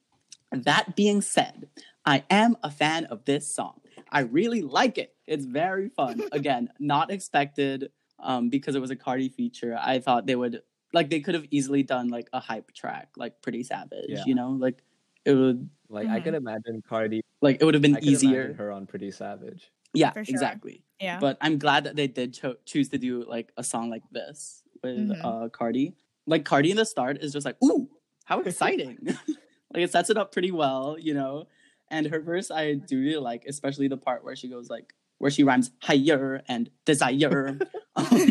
[0.53, 1.69] That being said,
[2.05, 3.81] I am a fan of this song.
[4.11, 5.15] I really like it.
[5.27, 6.23] It's very fun.
[6.33, 9.77] Again, not expected um, because it was a Cardi feature.
[9.81, 13.43] I thought they would like they could have easily done like a hype track, like
[13.43, 14.05] Pretty Savage.
[14.09, 14.23] Yeah.
[14.27, 14.83] You know, like
[15.25, 16.25] it would Like I Mhm.
[16.25, 18.53] could imagine Cardi like it would have been I could easier.
[18.55, 19.71] her on Pretty Savage.
[19.93, 20.23] Yeah, sure.
[20.27, 20.85] exactly.
[21.01, 21.19] yeah.
[21.21, 24.63] But I'm glad that they did cho- choose to do like a song like this
[24.85, 25.21] with Mhm.
[25.25, 25.95] uh, Cardi.
[26.27, 27.89] Like Cardi in the start is just like, ooh,
[28.25, 28.99] how exciting!
[29.75, 31.49] like it sets it up pretty well, you know.
[31.91, 35.31] And her verse I do really like, especially the part where she goes like, where
[35.31, 37.59] she rhymes higher and desire.
[37.97, 38.27] Um,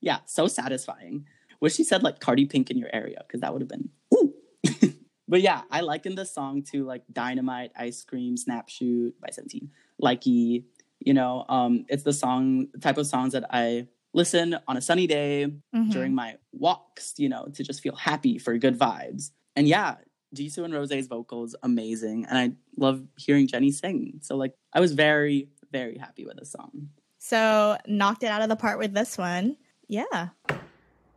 [0.00, 1.26] yeah, so satisfying.
[1.60, 4.34] Wish she said like Cardi Pink in your area because that would have been ooh.
[5.28, 9.70] but yeah, I liken this song to like Dynamite, Ice Cream, Snap Shoot by Seventeen,
[10.00, 10.64] Likey.
[11.00, 15.06] You know, um, it's the song type of songs that I listen on a sunny
[15.06, 15.90] day Mhm.
[15.92, 17.14] during my walks.
[17.18, 19.30] You know, to just feel happy for good vibes.
[19.56, 19.96] And yeah,
[20.34, 24.20] Jisoo and Rose's vocals amazing, and I love hearing Jennie sing.
[24.22, 26.90] So like, I was very very happy with the song.
[27.18, 29.56] So knocked it out of the park with this one.
[29.88, 30.28] Yeah.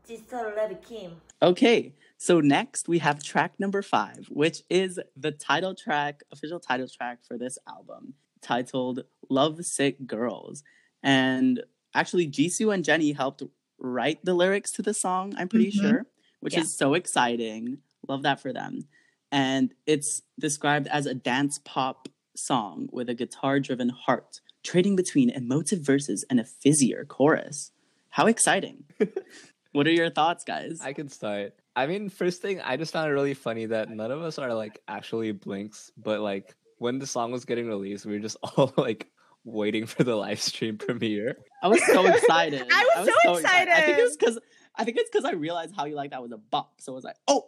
[0.04, 1.20] Sister Levy Kim.
[1.42, 6.88] Okay, so next we have track number five, which is the title track, official title
[6.88, 10.64] track for this album, titled Love Sick Girls.
[11.04, 11.64] And
[11.96, 13.42] actually, Jisoo and Jennie helped
[13.80, 15.82] write the lyrics to the song, I'm pretty Mhm.
[15.82, 16.06] sure,
[16.42, 16.62] which Yeah.
[16.62, 17.80] is so exciting.
[18.08, 18.88] Love that for them.
[19.32, 25.30] And it's described as a dance pop song with a guitar driven heart, trading between
[25.30, 27.72] emotive verses and a fizzier chorus.
[28.10, 28.86] How exciting!
[29.72, 30.80] what are your thoughts, guys?
[30.82, 31.54] I can start.
[31.76, 34.54] I mean, first thing, I just found it really funny that none of us are
[34.54, 38.74] like actually blinks, but like when the song was getting released, we were just all
[38.78, 39.10] like
[39.46, 41.38] waiting for the live stream premiere.
[41.64, 42.64] I was so excited.
[42.72, 43.72] I was so excited.
[43.72, 44.20] I think it was excited.
[44.20, 44.40] because
[44.76, 46.82] I think it's because I realized how you like that was a bop.
[46.82, 47.48] So I was like, oh,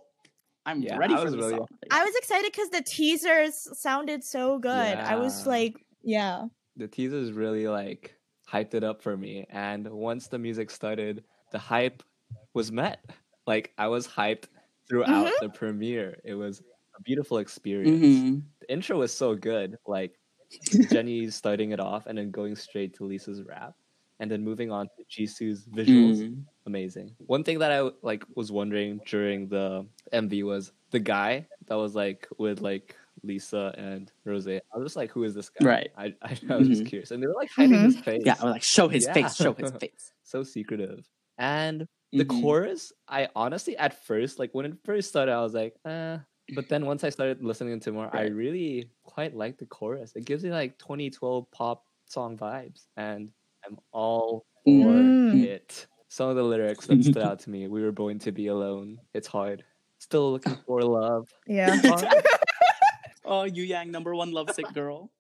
[0.66, 1.68] I'm Yeah, ready I for was the really- song.
[1.92, 4.72] I was excited because the teasers sounded so good.
[4.98, 6.46] I was like, yeah.
[6.78, 8.16] The teasers really like
[8.52, 12.04] hyped it up for me, and once the music started, the hype
[12.54, 13.04] was met.
[13.48, 14.46] Like I was hyped
[14.88, 15.32] throughout Mhm.
[15.42, 16.20] the premiere.
[16.24, 16.62] It was
[16.98, 18.06] a beautiful experience.
[18.06, 18.42] Mhm.
[18.62, 19.78] The intro was so good.
[19.88, 20.20] Like
[20.92, 23.74] Jennie starting it off and then going straight to Lisa's rap,
[24.20, 26.22] and then moving on to Jisoo's visuals.
[26.24, 26.44] Mm.
[26.66, 27.16] Amazing.
[27.26, 31.96] One thing that I like was wondering during the MV was the guy that was
[31.96, 34.48] like with like Lisa and Rose.
[34.48, 35.66] I was just like, who is this guy?
[35.66, 35.90] Right.
[35.98, 36.88] I I, I was just Mhm.
[36.88, 37.84] curious, and they were like hiding Mhm.
[37.86, 38.24] his face.
[38.26, 39.14] Yeah, or like show his Yeah.
[39.14, 40.12] face, show his face.
[40.24, 41.08] so secretive.
[41.38, 42.42] And the Mhm.
[42.42, 46.20] chorus, I honestly at first, like when it first started, I was like, uh,
[46.56, 50.14] but then once I started listening to more, I really quite like the chorus.
[50.16, 53.32] It gives me like 2012 pop song vibes, and
[53.66, 55.44] I'm all for Mm.
[55.44, 55.88] it.
[56.10, 59.00] Some of the lyrics that stood out to me: "We were born to be alone.
[59.14, 59.64] It's hard.
[60.00, 61.28] Still looking for love.
[61.48, 61.80] Yeah.
[63.30, 65.12] Oh, Yu Yang, number one lovesick girl.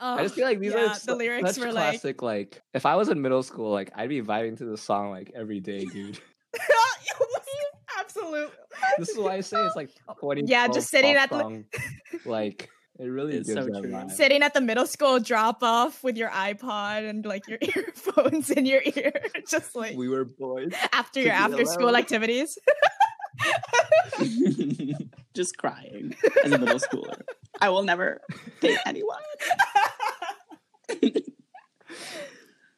[0.00, 2.20] Oh, I just feel like these yeah, are su- the lyrics such were like classic.
[2.22, 5.32] Like, if I was in middle school, like I'd be vibing to the song like
[5.34, 6.18] every day, dude.
[8.16, 8.52] absolutely.
[8.98, 10.42] this is why I say it's like 20.
[10.46, 11.64] Yeah, just sitting at the-
[12.24, 13.90] like it really It's gives so true.
[13.90, 14.10] vibe.
[14.10, 18.66] Sitting at the middle school drop off with your iPod and like your earphones in
[18.66, 19.12] your ear,
[19.48, 20.72] just like we were boys.
[20.92, 22.56] after your after school activities.
[25.34, 27.20] Just crying as a middle schooler.
[27.60, 28.20] I will never
[28.60, 29.18] date anyone.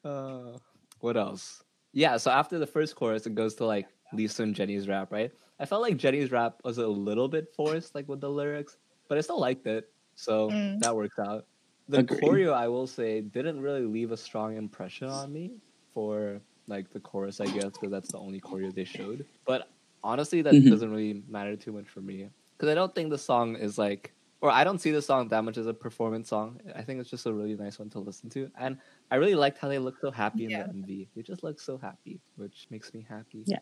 [0.05, 0.57] Uh,
[1.01, 1.62] what else?
[1.92, 5.33] Yeah, so after the first chorus, it goes to like Lisa and Jennie's rap, right?
[5.59, 8.77] I felt like Jennie's rap was a little bit forced, like with the lyrics,
[9.09, 10.79] but I still liked it, so Mm.
[10.81, 11.47] that works out.
[11.88, 12.05] The Agreed.
[12.05, 15.61] choreo, I will say, didn't really leave a strong impression on me
[15.92, 19.27] for like the chorus, I guess, because that's the only choreo they showed.
[19.47, 19.69] But
[20.03, 20.69] honestly, that Mhm.
[20.69, 24.14] doesn't really matter too much for me because I don't think the song is like,
[24.42, 26.61] or I don't see the song that much as a performance song.
[26.75, 29.59] I think it's just a really nice one to listen to, and I really liked
[29.59, 31.11] how they look so happy in the MV.
[31.14, 33.47] They just look so happy, which makes me happy.
[33.47, 33.61] Yeah.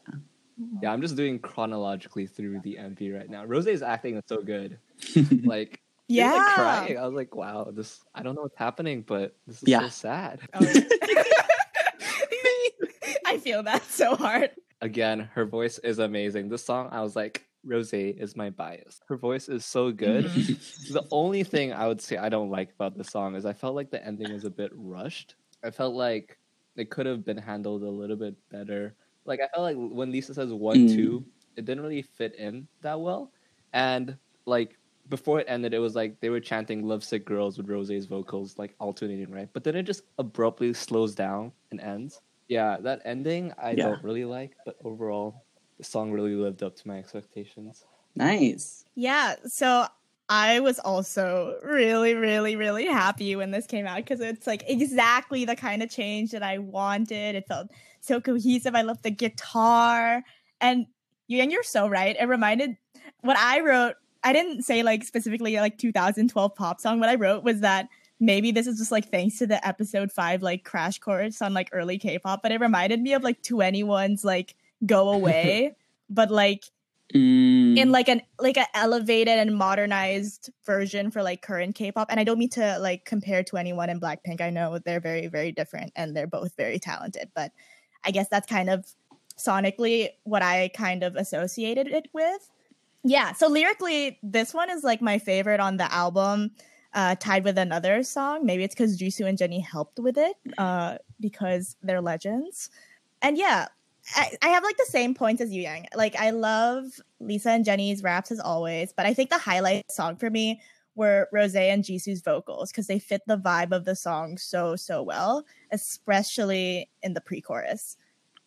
[0.83, 3.45] Yeah, I'm just doing chronologically through the MV right now.
[3.45, 4.79] Rose is acting so good.
[5.17, 6.53] Like, she was, like, Yeah.
[6.55, 6.99] crying.
[6.99, 8.01] I was like, wow, this.
[8.15, 9.81] I don't know what's happening, but this is Yeah.
[9.83, 10.41] so sad.
[10.55, 10.61] Oh,
[13.27, 14.51] I feel that so hard.
[14.81, 16.49] Again, her voice is amazing.
[16.49, 19.01] This song, I was like, Rose is my bias.
[19.09, 20.27] Her voice is so good.
[20.27, 20.93] Mhm.
[20.93, 23.75] the only thing I would say I don't like about the song is I felt
[23.75, 25.35] like the ending was a bit rushed.
[25.65, 26.39] I felt like
[26.77, 28.95] it could have been handled a little bit better.
[29.27, 30.85] Like I felt like when Lisa says one Mm.
[30.87, 33.33] two, it didn't really fit in that well.
[33.73, 38.07] And like before it ended, it was like they were chanting "Lovesick Girls" with Rose's
[38.07, 39.51] vocals like alternating, right?
[39.53, 42.21] But then it just abruptly slows down and ends.
[42.49, 43.77] Yeah, that ending I Yeah.
[43.77, 45.45] don't really like, but overall,
[45.77, 47.85] the song really lived up to my expectations.
[48.15, 48.85] nice.
[48.95, 49.87] Yeah, so
[50.29, 55.45] I was also really, really, really happy when this came out because it's like exactly
[55.45, 57.35] the kind of change that I wanted.
[57.35, 57.69] It felt
[58.01, 58.75] so cohesive.
[58.75, 60.23] I loved the guitar.
[60.61, 60.87] And
[61.27, 62.17] Yang, you're so right.
[62.19, 62.77] It reminded
[63.21, 67.01] what I wrote, I didn't say like specifically like 2012 pop song.
[67.01, 67.89] What I wrote was that
[68.21, 71.69] maybe this is just like thanks to the episode five like crash course on like
[71.73, 74.55] early K-pop, but it reminded me of like 2NE1's like
[74.87, 75.75] go away.
[76.09, 76.65] but like
[77.15, 77.79] Mm.
[77.79, 82.09] in like an like an elevated and modernized version for like current K-pop.
[82.11, 84.41] And I don't mean to like compare to anyone in Blackpink.
[84.41, 87.53] I know they're very very different and they're both very talented, but
[88.05, 88.93] I guess that's kind of
[89.39, 92.51] sonically what I kind of associated it with.
[93.05, 96.51] Yeah, so lyrically this one is like my favorite on the album.
[96.93, 98.47] Uh, tied with another song.
[98.47, 102.71] Maybe it's because Jisoo and Jennie helped with it uh, because they're legends.
[103.21, 103.67] And yeah,
[104.17, 105.87] I, I have like the same points as you, Yang.
[105.95, 106.85] Like I love
[107.21, 110.61] Lisa and Jennie's raps as always, but I think the highlight song for me
[110.95, 115.03] were Rose and Jisoo's vocals because they fit the vibe of the song so so
[115.03, 117.97] well, especially in the pre-chorus.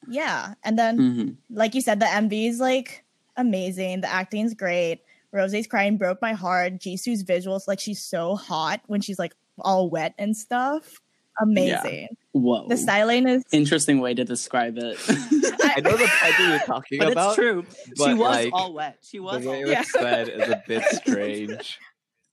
[0.08, 1.38] Yeah, and then Mhm.
[1.50, 3.04] like you said, the MV is like
[3.36, 4.02] amazing.
[4.02, 5.02] The acting's great.
[5.32, 6.74] Rose's crying broke my heart.
[6.78, 11.02] Jisoo's visuals, like she's so hot when she's like all wet and stuff.
[11.42, 12.08] Amazing.
[12.32, 12.68] Whoa.
[12.68, 14.98] The styling is Interesting way to describe it.
[15.10, 17.28] I know the type you're talking but about.
[17.30, 17.66] it's true.
[17.98, 18.98] She was like, all wet.
[19.02, 19.82] She was the way all it Yeah.
[19.84, 21.80] said is a bit strange.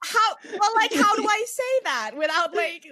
[0.02, 2.86] how well like how do I say that without like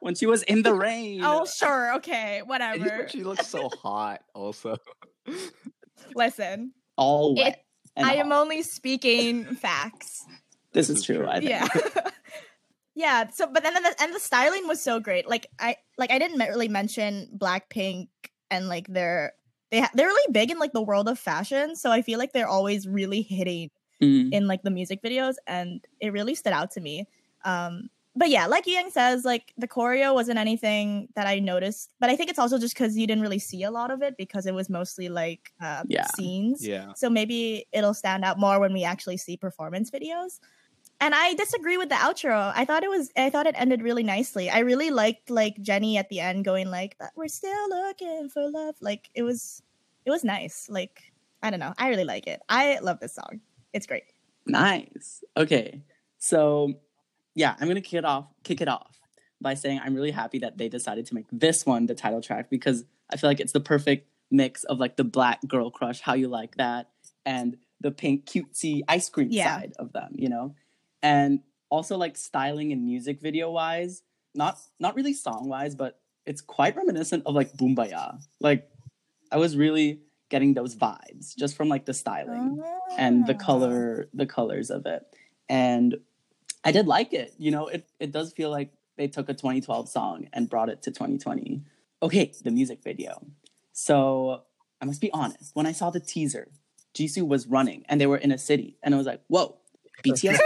[0.00, 1.20] when she was in the rain.
[1.24, 3.08] Oh sure, okay, whatever.
[3.08, 4.20] she looks so hot.
[4.34, 4.76] Also,
[6.14, 7.46] Listen, all wet.
[7.54, 7.60] It-
[7.96, 10.24] and I am only speaking facts.
[10.72, 11.16] This This is is true.
[11.18, 11.28] true.
[11.28, 11.50] I think.
[11.50, 11.68] Yeah.
[12.94, 15.28] Yeah, so but then the, and the styling was so great.
[15.28, 18.08] Like I like I didn't really mention Blackpink
[18.50, 19.32] and like they're
[19.70, 22.32] they ha- they're really big in like the world of fashion, so I feel like
[22.32, 23.70] they're always really hitting
[24.02, 24.32] Mm.
[24.32, 27.06] in like the music videos and it really stood out to me
[27.44, 32.10] um but yeah, like Yang says, like the choreo wasn't anything that I noticed, but
[32.10, 34.46] I think it's also just because you didn't really see a lot of it because
[34.46, 36.06] it was mostly like uh, Yeah.
[36.16, 36.64] scenes.
[36.64, 36.92] Yeah.
[36.94, 40.38] So maybe it'll stand out more when we actually see performance videos.
[41.00, 42.52] And I disagree with the outro.
[42.54, 44.48] I thought it was I thought it ended really nicely.
[44.48, 48.48] I really liked like Jennie at the end going like "But we're still looking for
[48.50, 48.76] love.
[48.80, 49.62] Like it was
[50.06, 50.66] it was nice.
[50.70, 51.02] Like
[51.42, 51.74] I don't know.
[51.76, 52.40] I really like it.
[52.48, 53.40] I love this song.
[53.72, 54.04] It's great.
[54.46, 55.22] Nice.
[55.36, 55.82] Okay.
[56.18, 56.74] So
[57.34, 58.98] yeah, I'm gonna kick it off kick it off
[59.40, 62.48] by saying I'm really happy that they decided to make this one the title track
[62.48, 66.14] because I feel like it's the perfect mix of like the black girl crush, how
[66.14, 66.90] you like that,
[67.26, 69.58] and the pink cutesy ice cream Yeah.
[69.60, 70.54] side of them, you know?
[71.04, 74.02] And also like styling and music video wise,
[74.34, 78.18] not not really song wise, but it's quite reminiscent of like Boombayah.
[78.40, 78.68] Like
[79.30, 82.62] I was really getting those vibes just from like the styling
[82.96, 83.38] and the Ah.
[83.46, 85.02] color the colors of it.
[85.48, 85.96] And
[86.64, 87.68] i did like it you know?
[87.68, 91.60] It, it does feel like they took a 2012 song and brought it to 2020
[92.02, 93.12] okay the music video.
[93.72, 94.42] So
[94.80, 96.48] i must be honest when i saw the teaser
[96.96, 99.56] jisoo was running and they were in a city and i was like whoa
[100.04, 100.38] bts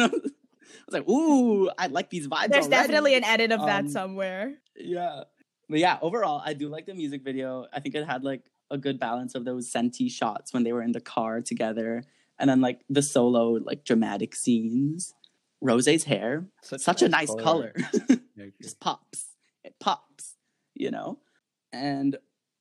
[0.00, 2.82] and I was, I was like ooh i like these vibes There's already.
[2.82, 4.54] definitely an edit of that Um, somewhere.
[4.76, 5.24] Yeah.
[5.68, 7.66] But yeah, overall, I do like the music video.
[7.72, 10.82] I think it had like a good balance of those senti shots when they were
[10.82, 12.04] in the car together.
[12.38, 15.14] And then like the solo, like dramatic scenes.
[15.60, 17.72] Rose's hair, such, a nice color.
[18.36, 19.26] Yeah, I Just pops.
[19.64, 20.36] It pops,
[20.74, 21.18] you know?
[21.72, 22.16] And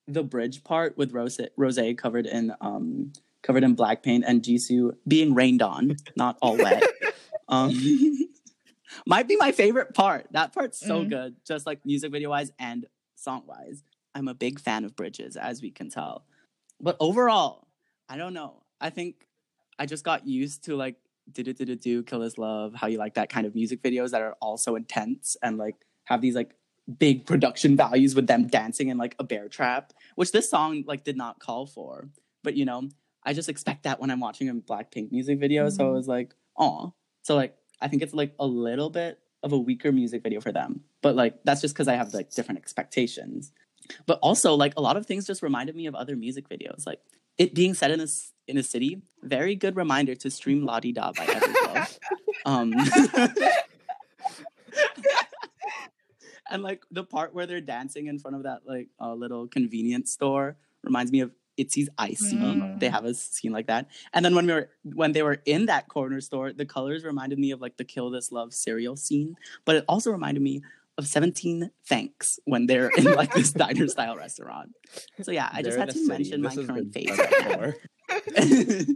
[0.08, 4.96] the bridge part with Rose Rose covered in um covered in black paint and Jisoo
[5.08, 6.84] being rained on, not all wet.
[7.50, 7.72] um
[9.06, 10.28] might be my favorite part.
[10.32, 11.10] That part's so Mm.
[11.10, 13.84] good, just like music video wise and song wise.
[14.16, 16.26] I'm a big fan of bridges, as we can tell.
[16.80, 17.68] But overall,
[18.10, 18.64] I don't know.
[18.80, 19.28] I think
[19.80, 20.96] I just got used to like
[21.32, 23.82] do do do do do Kill This Love, how you like that kind of music
[23.84, 26.52] videos that are also intense and like have these like
[27.00, 31.04] big production values with them dancing in like a bear trap, which this song like
[31.04, 32.08] did not call for.
[32.44, 32.90] But you know,
[33.24, 35.70] I just expect that when I'm watching a Blackpink music video.
[35.70, 35.94] So I Mhm.
[35.94, 36.94] was like, oh.
[37.28, 40.54] So like I think it's like a little bit of a weaker music video for
[40.54, 40.86] them.
[41.02, 43.52] But like that's just because I have like different expectations.
[44.06, 46.88] But also like a lot of things just reminded me of other music videos.
[46.88, 47.02] Like
[47.38, 48.08] it being set in a
[48.48, 52.00] in a city, very good reminder to stream La Di Da by Everglow.
[52.46, 52.74] um
[56.50, 60.14] and like the part where they're dancing in front of that like uh, little convenience
[60.14, 62.36] store reminds me of Itzy's Icy.
[62.38, 62.80] Mm.
[62.80, 63.88] They have a scene like that.
[64.14, 67.40] And then when we were when they were in that corner store, the colors reminded
[67.40, 70.62] me of like the Kill This Love cereal scene, but it also reminded me
[70.98, 74.72] of 17 Thanks when they're in like this diner style restaurant.
[75.22, 76.08] So yeah, I just They're had to city.
[76.08, 77.76] mention my This has current been favorite.
[78.10, 78.96] before.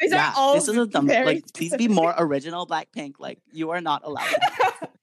[0.00, 3.14] These yeah, are all this is a dumb very like please be more original Blackpink.
[3.18, 4.34] Like you are not allowed.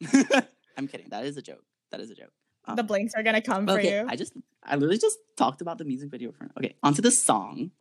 [0.78, 1.08] I'm kidding.
[1.10, 1.64] That is a joke.
[1.92, 2.32] That is a joke.
[2.74, 4.06] The blinks are gonna come for you.
[4.08, 7.72] I just I literally just talked about the music video for okay, onto the song.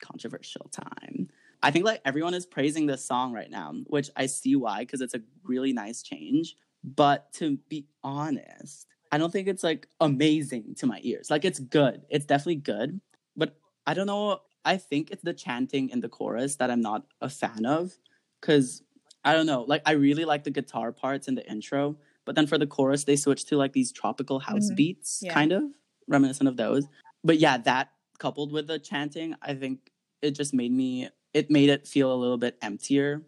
[0.00, 1.28] Controversial time.
[1.62, 5.00] I think like everyone is praising this song right now, which I see why, because
[5.00, 6.54] it's a really nice change.
[6.84, 11.30] But to be honest, I don't think it's like amazing to my ears.
[11.30, 12.02] Like it's good.
[12.08, 13.00] It's definitely good.
[13.36, 14.42] But I don't know.
[14.64, 17.98] I think it's the chanting in the chorus that I'm not a fan of.
[18.42, 18.82] Cause
[19.24, 19.62] I don't know.
[19.62, 21.96] Like I really like the guitar parts in the intro.
[22.26, 24.76] But then for the chorus, they switched to like these tropical house Mhm.
[24.76, 25.32] beats, Yeah.
[25.32, 25.62] kind of
[26.08, 26.84] reminiscent of those.
[27.24, 31.68] But yeah, that coupled with the chanting, I think it just made me it made
[31.68, 33.22] it feel a little bit emptier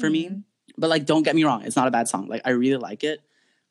[0.00, 0.28] for me.
[0.28, 0.42] Mm.
[0.76, 2.26] But like, don't get me wrong, it's not a bad song.
[2.26, 3.20] Like, I really like it.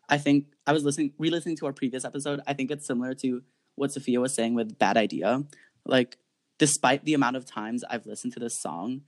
[0.08, 2.40] I think I was listening, re-listening to our previous episode.
[2.48, 3.44] I think it's similar to
[3.76, 5.44] what Sophia was saying with "Bad Idea."
[5.86, 6.18] Like,
[6.58, 9.02] despite the amount of times I've listened to this song,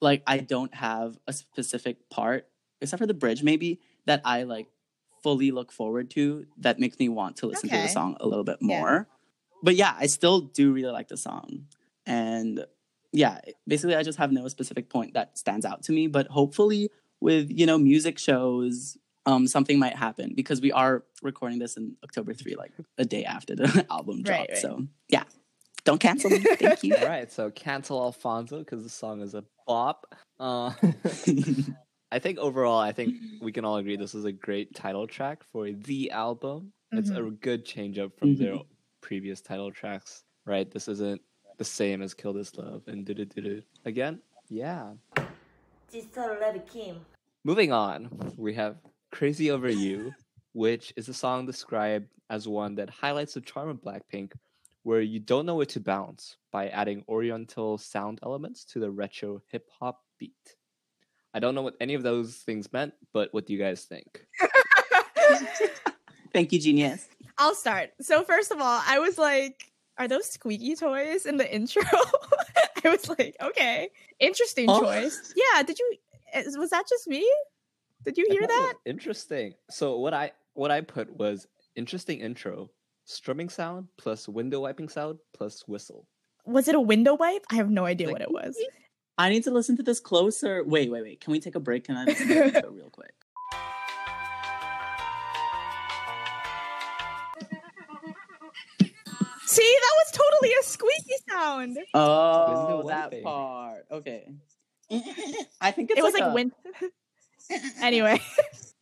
[0.00, 2.48] like I don't have a specific part,
[2.80, 4.68] except for the bridge, maybe that I like
[5.22, 6.46] fully look forward to.
[6.58, 8.80] That makes me want to listen to the song a little bit Yeah.
[8.80, 9.08] more.
[9.62, 11.66] But yeah, I still do really like the song,
[12.06, 12.64] and
[13.12, 16.88] yeah, basically I just have no specific point that stands out to me, but hopefully
[17.20, 21.94] with, you know, music shows, um something might happen because we are recording this in
[22.02, 24.50] October 3 like a day after the album Right, dropped.
[24.52, 24.58] right.
[24.58, 25.24] So, yeah.
[25.84, 26.38] Don't cancel me.
[26.38, 26.94] Thank you.
[27.00, 30.06] All right, so cancel Alfonso because the song is a bop.
[30.38, 30.72] Uh,
[32.12, 35.44] I think overall, I think we can all agree this is a great title track
[35.52, 36.72] for the album.
[36.92, 37.36] It's a mm-hmm.
[37.36, 38.58] good change up from their
[39.00, 40.68] previous title tracks, right?
[40.68, 41.20] This isn't
[41.56, 44.20] the same as Kill This Love and did it did it again.
[44.48, 44.94] Yeah.
[45.88, 46.96] Sister Love Kim.
[47.44, 48.76] Moving on, we have
[49.12, 50.12] Crazy Over You,
[50.52, 54.32] which is a song described as one that highlights the charm of Blackpink,
[54.82, 59.40] where you don't know where to bounce by adding oriental sound elements to the retro
[59.46, 60.56] hip hop beat.
[61.34, 64.26] I don't know what any of those things meant, but what do you guys think?
[66.32, 67.08] Thank you, genius.
[67.38, 67.90] I'll start.
[68.00, 71.82] So first of all, I was like, are those squeaky toys in the intro?
[72.84, 74.80] I was like, okay, interesting Oh.
[74.80, 75.34] choice.
[75.36, 75.94] Yeah, did you
[76.32, 77.28] eh, was that just me?
[78.04, 78.90] Did you hear thought it was that?
[78.90, 79.54] Interesting.
[79.70, 82.70] So what I what I put was interesting intro,
[83.04, 86.06] strumming sound plus window wiping sound plus whistle.
[86.46, 87.44] Was it a window wipe?
[87.50, 88.56] I have no idea Like, what it was.
[89.18, 90.64] I need to listen to this closer.
[90.64, 91.20] Wait, wait, wait.
[91.20, 91.84] Can we take a break?
[91.84, 93.12] Can I listen to the real quick?
[99.46, 101.78] See, that was totally a squeaky sound.
[101.92, 103.24] Oh, that wiping.
[103.24, 103.84] part.
[103.90, 104.28] Okay.
[105.60, 106.52] I think it's it was like, like a- wind.
[107.82, 108.20] anyway,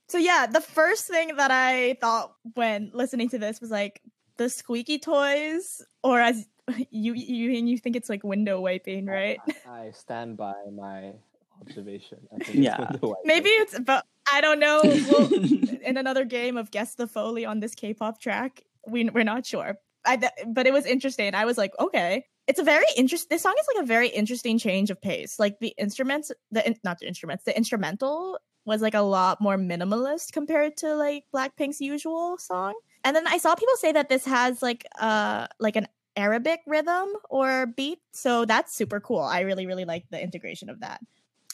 [0.09, 4.03] so yeah, the first thing that I thought when listening to this was like
[4.37, 6.47] the squeaky toys, or as
[6.91, 9.39] you you you think it's like window wiping, right?
[9.67, 11.13] I, I stand by my
[11.61, 12.19] observation.
[12.33, 12.91] I think it's Yeah.
[13.25, 14.81] Maybe it's, but I don't know.
[14.85, 15.33] We'll,
[15.83, 19.79] in another game of guess the foley on this K-pop track, we we're not sure.
[20.05, 21.35] I, but it was interesting.
[21.35, 23.29] I was like, okay, it's a very interesting.
[23.31, 25.39] This song is like a very interesting change of pace.
[25.39, 29.57] Like the instruments, the in- not the instruments, the instrumental was like a lot more
[29.57, 32.75] minimalist compared to like Blackpink's usual song.
[33.05, 35.89] And then I saw people say that this has like uh like an
[36.19, 39.21] Arabic rhythm or beat, so that's super cool.
[39.21, 41.01] I really really like the integration of that.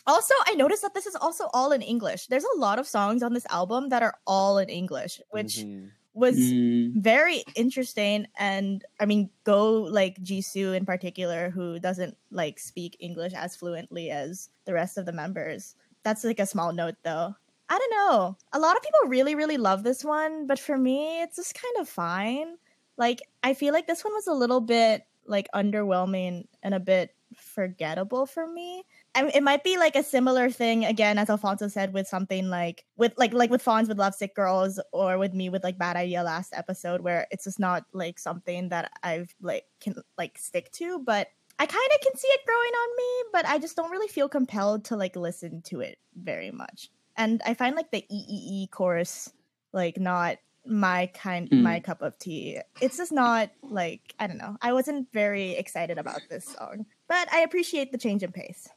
[0.06, 2.26] Also, I noticed that this is also all in English.
[2.26, 5.96] There's a lot of songs on this album that are all in English, which Mhm.
[6.12, 8.26] was Mm, very interesting.
[8.38, 14.10] And I mean, go like Jisoo in particular, who doesn't like speak English as fluently
[14.10, 15.74] as the rest of the members.
[16.02, 17.34] That's like a small note though.
[17.68, 18.36] I don't know.
[18.52, 21.76] A lot of people really, really love this one, but for me, it's just kind
[21.78, 22.56] of fine.
[22.96, 27.14] Like, I feel like this one was a little bit like underwhelming and a bit
[27.36, 28.84] forgettable for me.
[29.14, 32.48] I mean, it might be like a similar thing again, as Alfonso said, with something
[32.48, 35.96] like with like like with Fonz with Lovesick Girls, or with me with like Bad
[35.96, 40.70] Idea last episode, where it's just not like something that I've like can like stick
[40.72, 40.98] to.
[40.98, 41.28] But
[41.58, 44.28] I kind of can see it growing on me, but I just don't really feel
[44.28, 46.90] compelled to like listen to it very much.
[47.16, 49.32] And I find like the EEE chorus
[49.72, 51.62] like not my kind Hmm.
[51.62, 52.58] my cup of tea.
[52.80, 54.56] It's just not like I don't know.
[54.62, 58.68] I wasn't very excited about this song, but I appreciate the change in pace.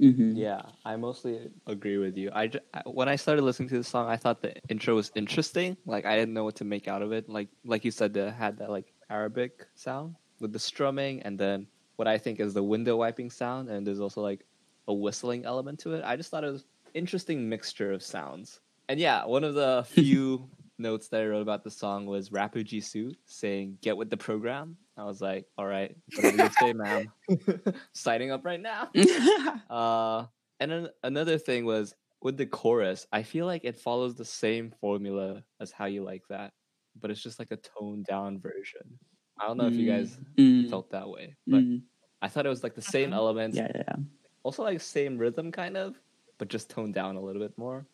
[0.00, 0.32] mhm.
[0.34, 2.30] Yeah, I mostly agree with you.
[2.32, 5.12] I, ju- I- when I started listening to the song, I thought the intro was
[5.14, 5.76] interesting.
[5.84, 7.28] Like I didn't know what to make out of it.
[7.28, 11.66] Like like you said, it had that like Arabic sound with the strumming, and then
[11.96, 14.46] what I think is the window wiping sound, and there's also like
[14.88, 16.02] a whistling element to it.
[16.02, 16.64] I just thought it was
[16.94, 18.60] interesting mixture of sounds.
[18.88, 20.48] And yeah, one of the few
[20.80, 24.76] notes that I wrote about the song was Rapu Jisoo saying "Get with the program."
[24.96, 27.12] I was like, "All right, whatever you say, ma'am."
[27.92, 28.90] Signing up right now.
[29.70, 30.26] Uh,
[30.58, 34.72] and then another thing was with the chorus, I feel like it follows the same
[34.80, 36.52] formula as How You Like That,
[37.00, 38.98] but it's just like a toned down version.
[39.38, 41.80] I don't know if you guys Mm, felt that way, but mm.
[42.20, 43.96] I thought it was like the same elements, Yeah, yeah, yeah.
[44.42, 45.98] also like same rhythm kind of,
[46.36, 47.86] but just toned down a little bit more.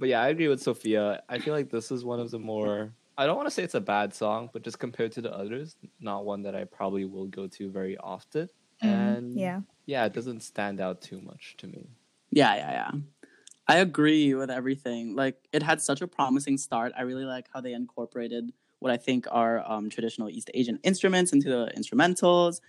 [0.00, 1.22] But yeah, I agree with Sophia.
[1.28, 3.74] I feel like this is one of the more I don't want to say it's
[3.74, 7.26] a bad song, but just compared to the others, not one that I probably will
[7.26, 8.48] go to very often.
[8.80, 9.60] And yeah.
[9.84, 11.90] yeah, it doesn't stand out too much to me.
[12.30, 12.90] Yeah, yeah, yeah.
[13.68, 15.16] I agree with everything.
[15.16, 16.92] Like it had such a promising start.
[16.96, 21.34] I really like how they incorporated what I think are um, traditional East Asian instruments
[21.34, 22.62] into the instrumentals.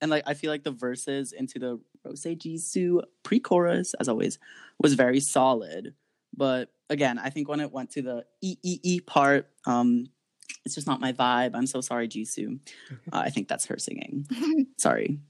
[0.00, 4.38] And like I feel like the verses into the Rose Jisoo pre-chorus, as always,
[4.78, 5.94] was very solid.
[6.36, 10.06] But again, I think when it went to the E E E part, um,
[10.64, 11.52] it's just not my vibe.
[11.54, 12.58] I'm so sorry, Jisoo.
[13.12, 14.26] Uh, I think that's her singing.
[14.78, 15.20] sorry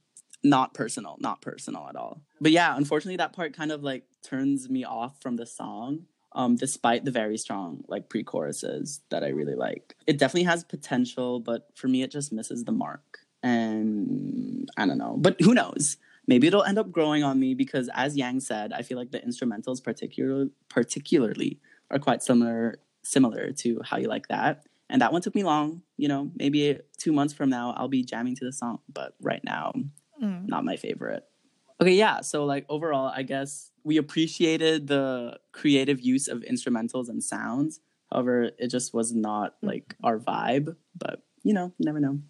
[0.42, 2.22] not personal, not personal at all.
[2.40, 6.06] But yeah, unfortunately, that part kind of like turns me off from the song.
[6.32, 11.40] Um, despite the very strong like pre-choruses that I really like, it definitely has potential,
[11.40, 13.18] but for me, it just misses the mark.
[13.42, 15.96] And I don't know, but who knows?
[16.30, 19.18] Maybe it'll end up growing on me because, as Yang said, I feel like the
[19.18, 21.58] instrumentals, particular particularly,
[21.90, 24.62] are quite similar similar to how you like that.
[24.88, 25.82] And that one took me long.
[25.96, 28.78] You know, maybe two months from now, I'll be jamming to the song.
[28.88, 29.72] But right now,
[30.22, 30.46] Mm.
[30.48, 31.24] not my favorite.
[31.80, 32.20] Okay, yeah.
[32.20, 37.80] So like overall, I guess we appreciated the creative use of instrumentals and sounds.
[38.12, 40.76] However, it just was not like our vibe.
[40.94, 42.20] But you know, you never know.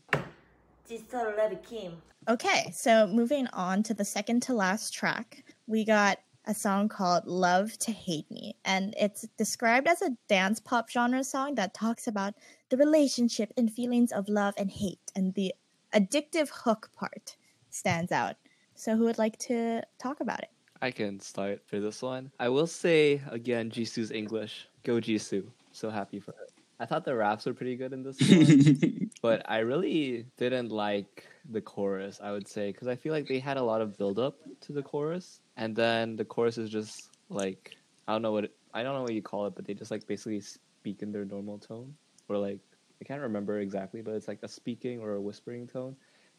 [0.89, 1.93] Jisoo Levy Kim.
[2.29, 7.27] Okay, so moving on to the second to last track, we got a song called
[7.27, 8.57] Love to Hate Me.
[8.65, 12.35] And it's described as a dance pop genre song that talks about
[12.69, 15.01] the relationship and feelings of love and hate.
[15.15, 15.55] And the
[15.95, 17.37] addictive hook part
[17.71, 18.37] stands out.
[18.75, 20.51] So, who would like to talk about it?
[20.83, 22.33] I can start for this one.
[22.39, 24.67] I will say again, Jisoo's English.
[24.83, 25.47] Go Jisoo.
[25.73, 26.47] So happy for her.
[26.81, 31.27] I thought the raps were pretty good in this one, but I really didn't like
[31.51, 32.19] the chorus.
[32.23, 34.73] I would say because I feel like they had a lot of build up to
[34.73, 37.77] the chorus, and then the chorus is just like
[38.09, 39.91] I don't know what it, I don't know what you call it, but they just
[39.91, 41.95] like basically speak in their normal tone
[42.31, 42.61] or like
[43.01, 45.97] I can't remember exactly, but it's like a speaking or a whispering tone.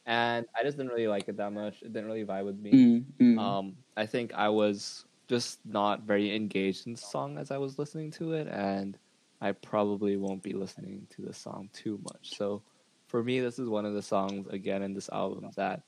[0.08, 1.84] And I just didn't really like it that much.
[1.84, 2.72] It didn't really vibe with me.
[2.72, 3.39] Mm, mm.
[3.39, 7.78] Um, I think I was just not very engaged in the song as I was
[7.78, 8.98] listening to it, and
[9.42, 12.38] I probably won't be listening to the song too much.
[12.38, 12.62] So
[13.08, 15.82] for me, this is one of the songs again in this album that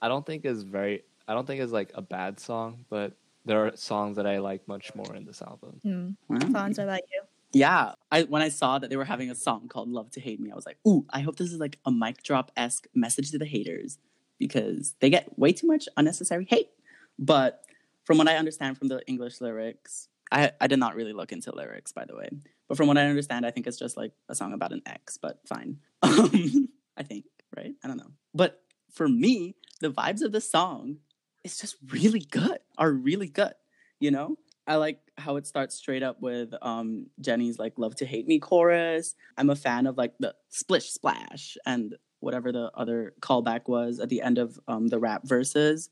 [0.00, 1.02] I don't think is very.
[1.28, 3.12] I don't think is like a bad song, but
[3.44, 5.80] there are songs that I like much more in this album.
[5.82, 6.10] Hmm.
[6.28, 6.38] Wow.
[6.38, 7.22] Fonz, what about you?
[7.52, 10.40] Yeah, I when I saw that they were having a song called "Love to Hate
[10.40, 13.30] Me," I was like, "Ooh, I hope this is like a mic drop esque message
[13.32, 13.98] to the haters
[14.38, 16.70] because they get way too much unnecessary hate."
[17.18, 17.64] But
[18.04, 21.54] from what I understand from the English lyrics, I I did not really look into
[21.54, 22.30] lyrics, by the way.
[22.72, 25.18] But from what I understand, I think it's just like a song about an ex.
[25.18, 27.74] But fine, um, I think right.
[27.84, 28.12] I don't know.
[28.32, 30.96] But for me, the vibes of the song
[31.44, 32.60] is just really good.
[32.78, 33.52] Are really good.
[34.00, 38.06] You know, I like how it starts straight up with um, Jennie's like "Love to
[38.06, 39.16] Hate Me" chorus.
[39.36, 44.08] I'm a fan of like the splish splash and whatever the other callback was at
[44.08, 45.90] the end of um, the rap verses.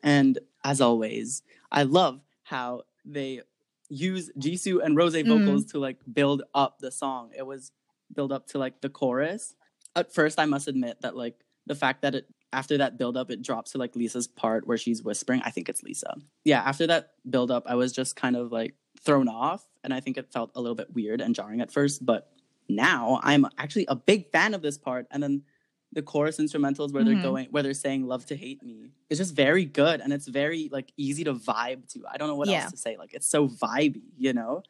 [0.00, 3.40] And as always, I love how they
[3.90, 5.28] use Jisoo and Rose mm-hmm.
[5.28, 7.32] vocals to like build up the song.
[7.36, 7.72] It was
[8.14, 9.54] build up to like the chorus.
[9.94, 11.34] At first, I must admit that like
[11.66, 14.78] the fact that it after that build up it drops to like Lisa's part where
[14.78, 15.42] she's whispering.
[15.44, 16.14] I think it's Lisa.
[16.44, 18.74] Yeah, after that build up, I was just kind of like
[19.04, 22.04] thrown off, and I think it felt a little bit weird and jarring at first.
[22.04, 22.30] But
[22.68, 25.42] now I'm actually a big fan of this part, and then
[25.92, 27.06] the chorus instrumentals where Mhm.
[27.06, 30.28] they're going where they're saying "Love to Hate Me" it's just very good, and it's
[30.28, 32.04] very like easy to vibe to.
[32.10, 32.62] I don't know what Yeah.
[32.62, 32.96] else to say.
[32.96, 34.62] Like it's so vibey, you know.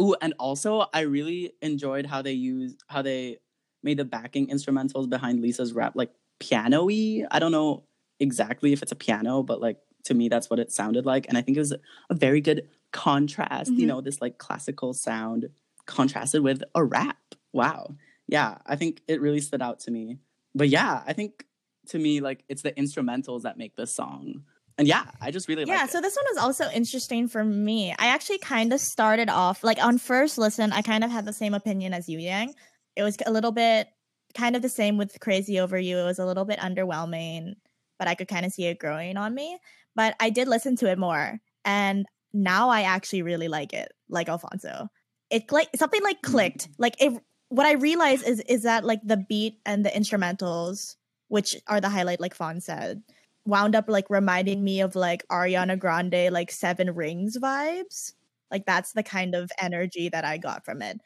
[0.00, 3.38] Ooh, and also I really enjoyed how they use how they
[3.82, 7.24] made the backing instrumentals behind Lisa's rap like piano-y.
[7.30, 7.84] I don't know
[8.20, 11.26] exactly if it's a piano, but like to me that's what it sounded like.
[11.28, 11.72] And I think it was
[12.10, 13.88] a very good contrast, you Mhm.
[13.88, 15.48] know, this like classical sound
[15.86, 17.18] contrasted with a rap.
[17.52, 17.96] Wow.
[18.26, 20.18] Yeah, I think it really stood out to me.
[20.54, 21.44] But yeah, I think
[21.88, 24.44] to me like it's the instrumentals that make this song.
[24.76, 27.92] And yeah, I just really yeah so this one was also interesting for me.
[27.92, 31.32] I actually kind of started off like on first listen i kind of had the
[31.32, 32.54] same opinion as you yang.
[32.96, 33.88] It was a little bit
[34.34, 35.98] kind of the same with crazy over you.
[35.98, 37.54] It was a little bit underwhelming
[37.96, 39.58] but i could kind of see it growing on me.
[39.94, 44.28] But i did listen to it more and now i actually really like it like
[44.28, 44.88] alfonso.
[45.30, 46.68] It like something like clicked.
[46.70, 46.74] Mm.
[46.78, 47.12] Like it
[47.48, 50.96] what i realize is is that like the beat and the instrumentals
[51.28, 53.02] which are the highlight like Fonz said
[53.46, 58.12] wound up like reminding me of like Ariana Grande like Seven Rings vibes.
[58.50, 61.00] Like that's the kind of energy that I got from it.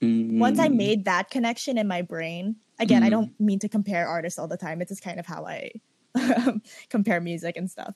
[0.00, 0.76] Once I Mm.
[0.76, 3.10] made that connection in my brain, again, I Mm.
[3.10, 4.80] don't mean to compare artists all the time.
[4.82, 5.70] It's just kind of how I
[6.90, 7.94] compare music and stuff.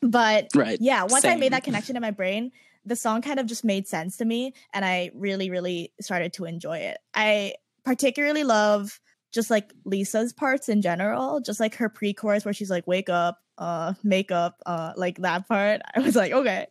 [0.00, 0.78] But right.
[0.80, 2.52] yeah, once I made that connection in my brain,
[2.84, 6.44] the song kind of just made sense to me and I really, really started to
[6.44, 6.98] enjoy it.
[7.14, 7.54] I
[7.84, 9.00] particularly love
[9.32, 13.38] just like Lisa's parts in general, just like her pre-chorus where she's like, wake up,
[13.58, 15.80] uh, makeup, uh, like that part.
[15.94, 16.66] I was like, okay.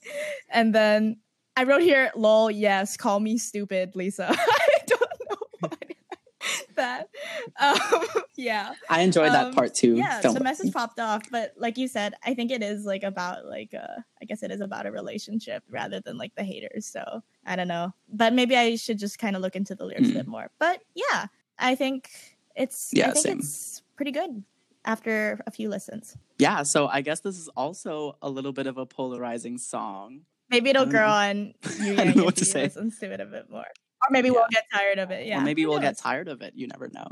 [0.50, 1.18] And then
[1.56, 4.28] I wrote here, lol, yes, call me stupid, Lisa.
[4.32, 5.70] I don't know why
[6.82, 7.10] that.
[7.60, 9.96] Um, yeah I enjoyed that um, part too.
[9.96, 13.04] yeah Don't the message popped off but like you said i think it is like
[13.04, 16.86] about like uh i guess it is about a relationship rather than like the haters
[16.88, 17.04] so
[17.46, 20.12] i don't know but maybe i should just kind of look into the lyrics a
[20.12, 20.16] Mm.
[20.22, 21.28] bit more but yeah
[21.60, 22.10] i think
[22.56, 23.40] it's i Yeah, think same.
[23.40, 24.44] it's pretty good
[24.86, 28.78] after a few listens Yeah, so I guess this is also a little bit of
[28.78, 30.22] a polarizing song.
[30.50, 31.26] maybe it'll grow know.
[31.26, 31.36] on
[31.86, 32.64] you I don't know what to say.
[32.64, 33.70] listens to it a bit more
[34.04, 36.54] or maybe we'll get tired of it yeah or maybe we'll get tired of it.
[36.56, 37.08] You never know.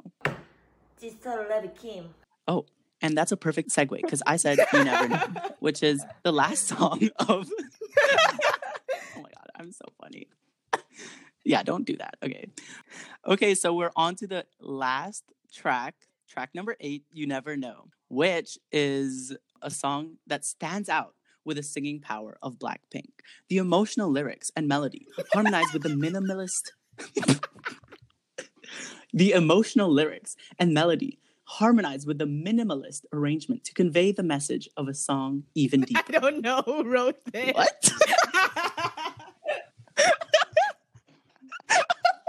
[0.97, 2.09] Sister Love Kim.
[2.47, 2.65] Oh,
[3.01, 5.27] and that's a perfect segue because I said you never know,
[5.59, 7.49] which is the last song of.
[8.01, 10.27] oh my god, I'm so funny.
[11.45, 12.15] yeah, don't do that.
[12.23, 12.47] Okay.
[13.25, 15.23] Okay, so we're on to the last
[15.53, 15.95] track,
[16.27, 21.15] track number eight, You Never Know, which is a song that stands out
[21.45, 23.11] with the singing power of Blackpink.
[23.47, 26.71] The emotional lyrics and melody harmonize with the minimalist.
[29.13, 34.87] The emotional lyrics and melody harmonize with the minimalist arrangement to convey the message of
[34.87, 36.01] a song even deeper.
[36.07, 37.91] i don't know who wrote this what?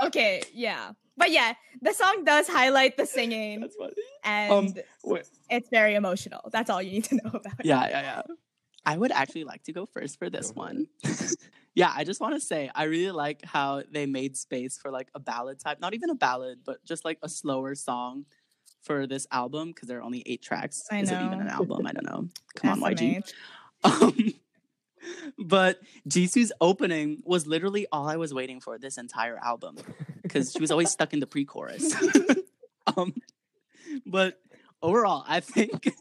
[0.02, 0.92] okay, yeah.
[1.16, 3.92] But yeah, the song does highlight the singing That's funny.
[4.24, 4.74] and Um,
[5.50, 6.48] it's very emotional.
[6.50, 7.66] That's all you need to know about it.
[7.66, 8.22] Yeah, yeah, yeah.
[8.86, 10.86] I would actually like to go first for this one.
[11.74, 15.08] yeah, I just want to say I really like how they made space for like
[15.14, 18.24] a ballad type, not even a ballad, but just like a slower song
[18.82, 20.82] for this album because there are only eight tracks.
[20.90, 21.86] I Is it even an album?
[21.86, 22.28] I don't know.
[22.56, 23.22] Come on, YG.
[23.84, 24.34] Um,
[25.38, 29.76] but Jisoo's opening was literally all I was waiting for this entire album
[30.22, 31.94] because she was always stuck in the pre-chorus.
[32.96, 33.14] um,
[34.06, 34.40] but
[34.82, 35.94] overall, I think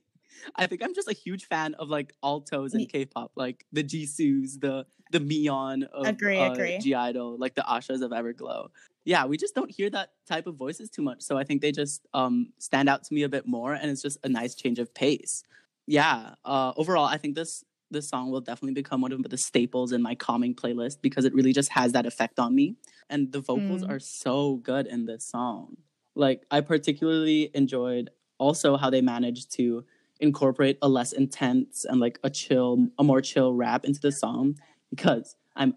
[0.56, 4.60] I think I'm just a huge fan of like altos and K-pop, like the Jisoo's,
[4.60, 6.78] the the Miyeon of Agree, uh, agree.
[6.80, 8.70] (G)I-DLE, like the Aishas of Everglow.
[9.06, 11.72] Yeah, we just don't hear that type of voices too much, so I think they
[11.72, 14.78] just um, stand out to me a bit more, and it's just a nice change
[14.78, 15.44] of pace.
[15.88, 19.92] Yeah, uh, overall, I think this this song will definitely become one of the staples
[19.92, 22.76] in my calming playlist because it really just has that effect on me,
[23.10, 23.90] and the vocals Mm.
[23.90, 25.78] are so good in this song.
[26.16, 29.86] Like, I particularly enjoyed also how they managed to
[30.20, 34.58] incorporate a less intense and like a chill, a more chill rap into the song
[34.90, 35.76] because I'm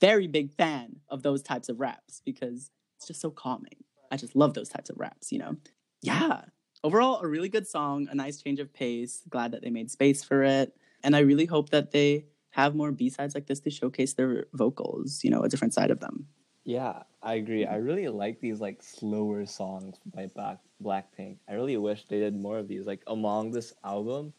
[0.00, 3.84] very big fan of those types of raps because it's just so calming.
[4.10, 5.56] I just love those types of raps, you know?
[6.02, 6.42] Yeah.
[6.82, 9.22] Overall, a really good song, a nice change of pace.
[9.28, 10.74] Glad that they made space for it.
[11.02, 15.24] And I really hope that they have more B-sides like this to showcase their vocals,
[15.24, 16.28] you know, a different side of them.
[16.64, 17.66] Yeah, I agree.
[17.66, 21.38] I really like these like slower songs by Black Blackpink.
[21.48, 22.86] I really wish they did more of these.
[22.86, 24.32] Like among this album,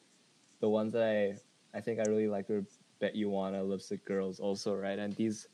[0.61, 2.63] the ones that I I think I really liked were
[3.01, 4.97] Bet You Wanna, Lovesick Girls also, right?
[4.97, 5.47] And these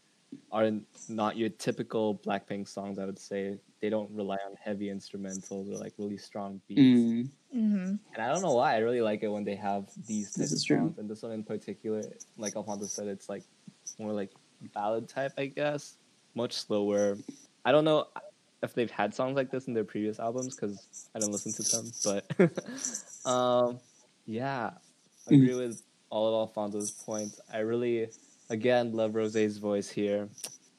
[0.51, 0.69] are
[1.09, 3.57] not your typical Blackpink songs, I would say.
[3.81, 6.81] They don't rely on heavy instrumentals or like really strong beats.
[6.81, 7.29] Mm.
[7.51, 8.75] hmm And I don't know why.
[8.75, 10.77] I really like it when they have these This types of is true.
[10.77, 10.97] songs.
[10.99, 12.03] And this one in particular,
[12.37, 13.43] like Alfonso said, it's like
[13.97, 14.31] more like
[14.73, 15.97] ballad type, I guess.
[16.35, 17.17] Much slower.
[17.65, 18.07] I don't know
[18.63, 21.63] if they've had songs like this in their previous albums because I don't listen to
[21.63, 21.91] them.
[22.03, 23.79] But um,
[24.25, 24.71] yeah,
[25.29, 27.39] I agree with all of Alfonso's points.
[27.51, 28.09] I really,
[28.49, 30.29] again, love Rose's voice here.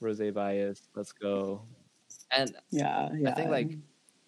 [0.01, 0.83] Rose bias.
[0.95, 1.62] Let's go.
[2.30, 3.30] And Yeah, yeah.
[3.30, 3.70] I think like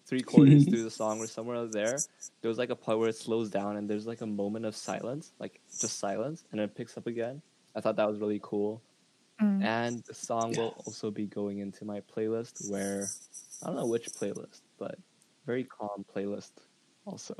[0.05, 1.97] three quarters through the song or somewhere there,
[2.41, 4.75] there was like a part where it slows down and there's like a moment of
[4.75, 7.41] silence, like just silence, and it picks up again.
[7.75, 8.81] I thought that was really cool.
[9.41, 9.63] Mm.
[9.63, 13.07] And the song will also be going into my playlist where
[13.63, 14.97] I don't know which playlist, but
[15.45, 16.51] very calm playlist
[17.05, 17.35] also.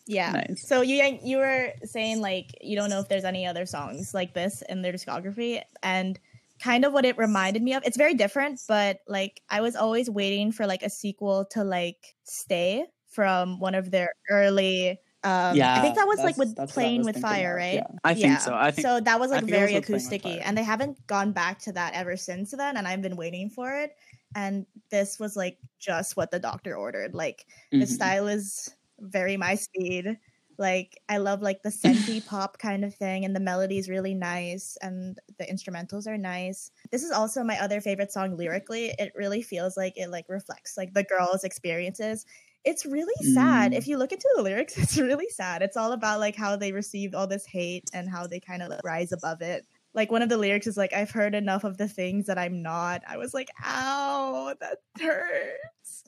[0.06, 0.32] Yeah.
[0.32, 0.68] Nice.
[0.68, 4.34] So you you were saying like you don't know if there's any other songs like
[4.34, 6.18] this in their discography, and
[6.62, 7.82] kind of what it reminded me of.
[7.84, 12.14] It's very different, but like I was always waiting for like a sequel to like
[12.24, 14.98] Stay from one of their early.
[15.22, 17.56] Um, yeah, I think that was like with that's what I Playing with Fire, of,
[17.56, 17.74] right?
[17.74, 17.86] yeah.
[18.04, 18.54] I think so.
[18.54, 19.00] I think so.
[19.00, 21.60] That was like think it was very with Playing acousticy, and they haven't gone back
[21.60, 22.76] to that ever since then.
[22.76, 23.96] And I've been waiting for it.
[24.34, 27.14] And this was like just what the doctor ordered.
[27.14, 27.46] Like
[27.78, 27.86] the Mhm.
[27.86, 30.18] style is very my speed.
[30.56, 34.14] Like I love like the scenty pop kind of thing, and the melody is really
[34.14, 36.70] nice, and the instrumentals are nice.
[36.92, 38.94] This is also my other favorite song lyrically.
[38.98, 42.24] It really feels like it like reflects like the girls' experiences.
[42.64, 43.72] It's really sad.
[43.72, 43.74] Mm.
[43.74, 45.60] If you look into the lyrics, it's really sad.
[45.62, 48.70] It's all about like how they received all this hate and how they kind of
[48.70, 49.66] like, rise above it.
[49.94, 52.62] Like one of the lyrics is like, "I've heard enough of the things that I'm
[52.62, 56.04] not." I was like, "Ow, that hurts."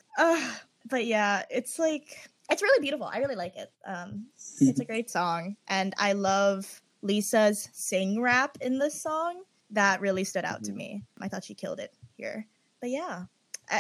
[0.89, 2.17] But yeah, it's like
[2.51, 3.07] it's really beautiful.
[3.07, 3.73] I really like it.
[3.85, 4.27] Um,
[4.61, 9.43] it's a great song, and I love Lisa's sing rap in this song.
[9.71, 10.77] That really stood out to Mhm.
[10.77, 11.03] me.
[11.21, 12.47] I thought she killed it here.
[12.81, 13.25] But yeah,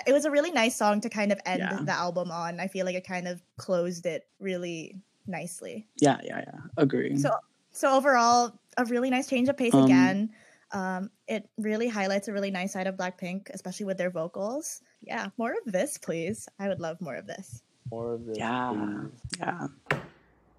[0.04, 1.80] it was a really nice song to kind of end Yeah.
[1.84, 2.58] the album on.
[2.58, 5.86] I feel like it kind of closed it really nicely.
[5.98, 6.60] yeah, yeah, yeah.
[6.76, 7.16] Agree.
[7.18, 7.36] So
[7.70, 10.30] so overall, a really nice change of pace Um, again.
[10.72, 14.82] Um, it really highlights a really nice side of Blackpink, especially with their vocals.
[15.00, 16.48] Yeah, more of this, please.
[16.58, 17.62] I would love more of this.
[17.90, 18.36] More of this.
[18.38, 19.20] yeah, please.
[19.38, 19.66] yeah.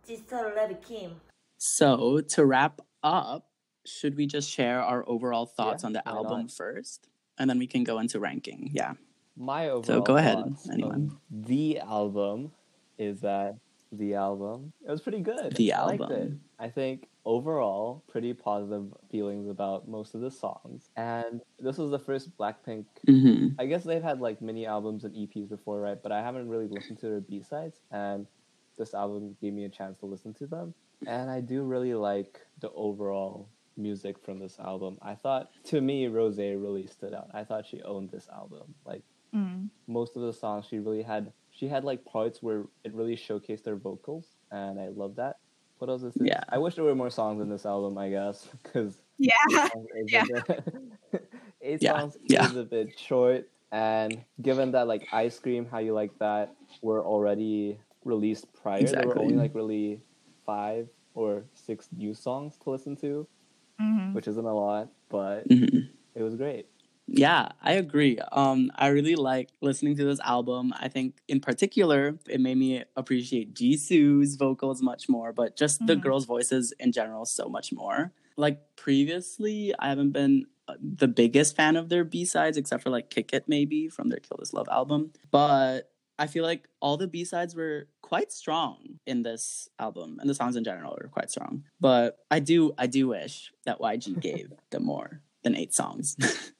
[0.03, 1.11] Sister Levy Kim.
[1.57, 3.47] So to wrap up,
[3.85, 6.51] should we just share our overall thoughts Yeah, on the album not?
[6.51, 7.07] first,
[7.37, 8.69] and then we can go into ranking?
[8.73, 8.93] Yeah.
[9.35, 10.37] My overall So go ahead,
[10.71, 11.17] anyone.
[11.29, 12.51] the album
[12.97, 13.57] is that
[13.91, 15.55] the album it was pretty good.
[15.55, 16.11] The I liked it.
[16.11, 16.41] album.
[16.59, 20.89] I think overall pretty positive feelings about most of the songs.
[20.95, 22.85] And this was the first Blackpink.
[23.05, 26.01] hmm I guess they've had like mini albums and EPs before, right?
[26.01, 28.25] But I haven't really listened to their B sides, and
[28.77, 30.73] this album gave me a chance to listen to them.
[31.05, 34.97] And I do really like the overall music from this album.
[35.01, 37.29] I thought, to me, Rose really stood out.
[37.33, 38.73] I thought she owned this album.
[38.85, 39.03] Like
[39.35, 39.69] Mm.
[39.87, 43.65] most of the songs she really had she had like parts where it really showcased
[43.65, 45.35] her vocals and i love that
[45.79, 46.27] what else is this?
[46.27, 46.41] Yeah.
[46.49, 49.33] i wish there were more songs in this album i guess because Yeah.
[50.07, 50.23] Yeah.
[51.61, 52.45] eight Yeah, songs yeah.
[52.45, 57.03] is a bit short and given that like ice cream how you like that were
[57.03, 59.05] already released prior exactly.
[59.05, 60.01] there were only like really
[60.45, 63.27] five or six new songs to listen to,
[63.81, 64.13] Mhm.
[64.13, 65.89] which isn't a lot, but Mhm.
[66.15, 66.69] it was great.
[67.07, 68.19] Yeah, I agree.
[68.31, 70.73] Um, I really like listening to this album.
[70.77, 75.95] I think, in particular, it made me appreciate Jisoo's vocals much more, but just the
[75.95, 76.01] Mhm.
[76.01, 78.11] girls' voices in general so much more.
[78.35, 82.89] Like previously, I haven't been uh, the biggest fan of their B sides, except for
[82.89, 85.13] like "Kick It" maybe from their "Kill This Love" album.
[85.31, 85.89] But
[86.19, 90.35] I feel like all the B sides were quite strong in this album, and the
[90.35, 91.63] songs in general were quite strong.
[91.79, 96.17] But I do, I do wish that YG gave them more than eight songs.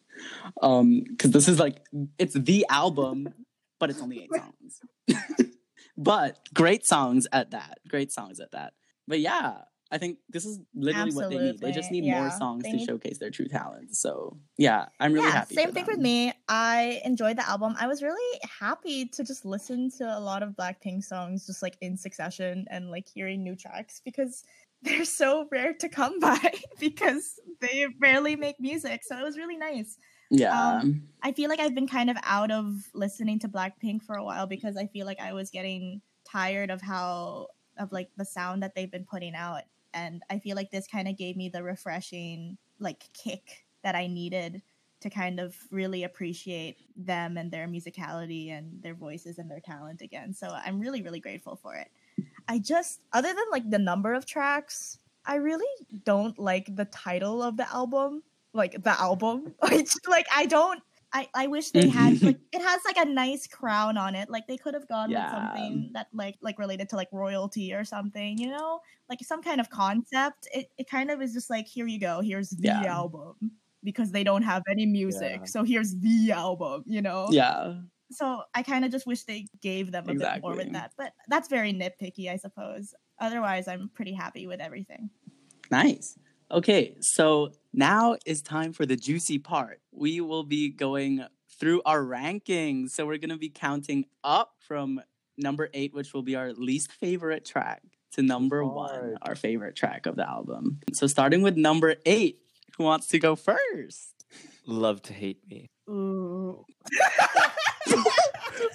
[0.62, 1.82] um because this is like
[2.18, 3.34] it's the album
[3.80, 4.80] but it's only eight songs.
[6.00, 8.74] But great songs at that great songs at that.
[9.08, 9.60] But yeah
[9.90, 11.60] i think this is literally what they need.
[11.60, 14.02] They just Absolutely, need more songs They to need- showcase their true talents.
[14.02, 16.34] So yeah i'm really yeah, happy same thing with me.
[16.50, 17.74] I enjoyed the album.
[17.80, 21.78] I was really happy to just listen to a lot of Blackpink songs just like
[21.82, 24.44] in succession and like hearing new tracks because
[24.82, 29.02] they're so rare to come by because they rarely make music.
[29.04, 29.98] So it was really nice.
[30.30, 34.16] yeah um, I feel like I've been kind of out of listening to Blackpink for
[34.16, 37.48] a while because I feel like I was getting tired of how
[37.78, 39.64] of like the sound that they've been putting out
[39.94, 44.08] and I feel like this kind of gave me the refreshing like kick that I
[44.08, 44.62] needed
[45.00, 50.02] to kind of really appreciate them and their musicality and their voices and their talent
[50.02, 50.34] again.
[50.34, 51.90] So I'm really really grateful for it.
[52.48, 55.66] I just other than like the number of tracks, I really
[56.06, 58.24] don't like the title of the album
[58.58, 59.54] like the album.
[59.62, 60.82] Like, like I don't.
[61.14, 62.26] I, I wish they had mm-hmm.
[62.26, 64.30] like it has like a nice crown on it.
[64.30, 65.24] Like they could have gone Yeah.
[65.24, 69.42] with something that like like related to like royalty or something, you know, like some
[69.42, 70.50] kind of concept.
[70.54, 72.84] It it kind of is just like here you go, here's the Yeah.
[72.94, 73.36] album
[73.86, 75.46] because they don't have any music, Yeah.
[75.46, 77.28] so here's the album, you know.
[77.32, 77.76] yeah
[78.12, 81.14] So I kind of just wish they gave them a bit more with that, but
[81.28, 82.94] that's very nitpicky, I suppose.
[83.20, 85.10] Otherwise, I'm pretty happy with everything.
[85.72, 86.18] Nice.
[86.50, 89.82] Okay, so now is time for the juicy part.
[89.92, 91.26] We will be going
[91.60, 92.92] through our rankings.
[92.92, 95.02] So we're going to be counting up from
[95.38, 97.82] number eight, which will be our least favorite track,
[98.14, 100.80] to number one, our favorite track of the album.
[100.94, 102.40] So starting with number eight,
[102.78, 104.14] who wants to go first?
[104.66, 105.70] Love to hate me.
[105.90, 106.66] Ooh,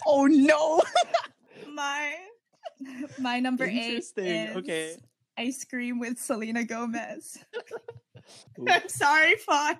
[0.07, 0.81] oh no!
[1.75, 2.15] my
[3.19, 4.27] my number eight Interesting.
[4.27, 4.97] is Okay.
[5.39, 7.39] ice cream with Selena Gomez.
[8.69, 9.79] I'm sorry, Font.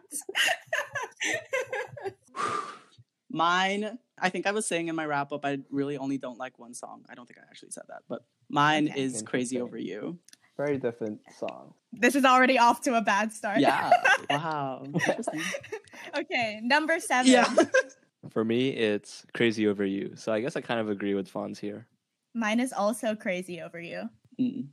[3.31, 6.59] Mine, I think I was saying in my wrap up, I really only don't like
[6.59, 7.05] one song.
[7.09, 9.01] I don't think I actually said that, but mine Okay.
[9.03, 10.19] is Crazy Over You.
[10.59, 11.73] Very different song.
[11.95, 13.61] this is already off to a bad start.
[13.61, 13.91] Yeah.
[14.31, 14.83] wow.
[14.85, 15.41] Interesting.
[16.17, 17.33] okay, number seven.
[17.33, 17.55] Yeah.
[18.31, 20.13] For me, it's Crazy Over You.
[20.17, 21.87] So I guess I kind of agree with Fonz here.
[22.35, 24.09] Mine is also crazy over you.
[24.41, 24.69] Mm.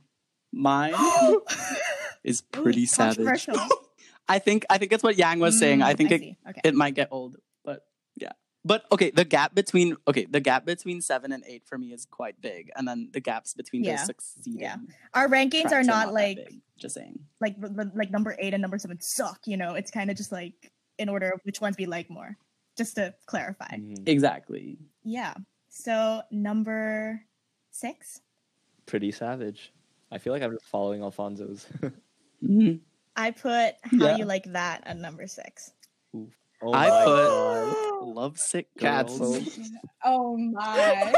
[0.52, 0.94] Mine
[2.24, 3.48] is pretty Ooh, savage.
[4.28, 5.82] I think I think that's what Yang was saying.
[5.82, 6.22] I Mm, think it.
[6.48, 6.60] Okay.
[6.64, 7.82] it might get old, but
[8.16, 8.32] yeah.
[8.64, 12.06] But okay, the gap between okay, the gap between seven and eight for me is
[12.06, 13.96] quite big, and then the gaps between Yeah.
[13.96, 14.76] the succeeding Yeah.
[15.14, 16.38] Our rankings tracks are not, like.
[16.78, 17.18] Just saying.
[17.42, 19.40] like the- the- like number eight and number seven suck.
[19.46, 20.54] You know, it's kind of just like
[20.98, 22.36] in order of which ones we like more.
[22.76, 23.76] Just to clarify.
[23.76, 24.08] Mhm.
[24.08, 24.78] Exactly.
[25.02, 25.34] Yeah.
[25.68, 27.20] So number
[27.70, 28.20] six,
[28.86, 29.72] Pretty savage.
[30.10, 31.66] I feel like I'm just following Alfonso's.
[32.42, 32.80] Mhm.
[33.16, 34.16] I put how Yeah.
[34.16, 35.72] you like that at number six.
[36.14, 38.02] oh I put- God.
[38.16, 39.32] Lovesick Cancel.
[39.34, 39.70] girls.
[40.04, 41.12] Oh my.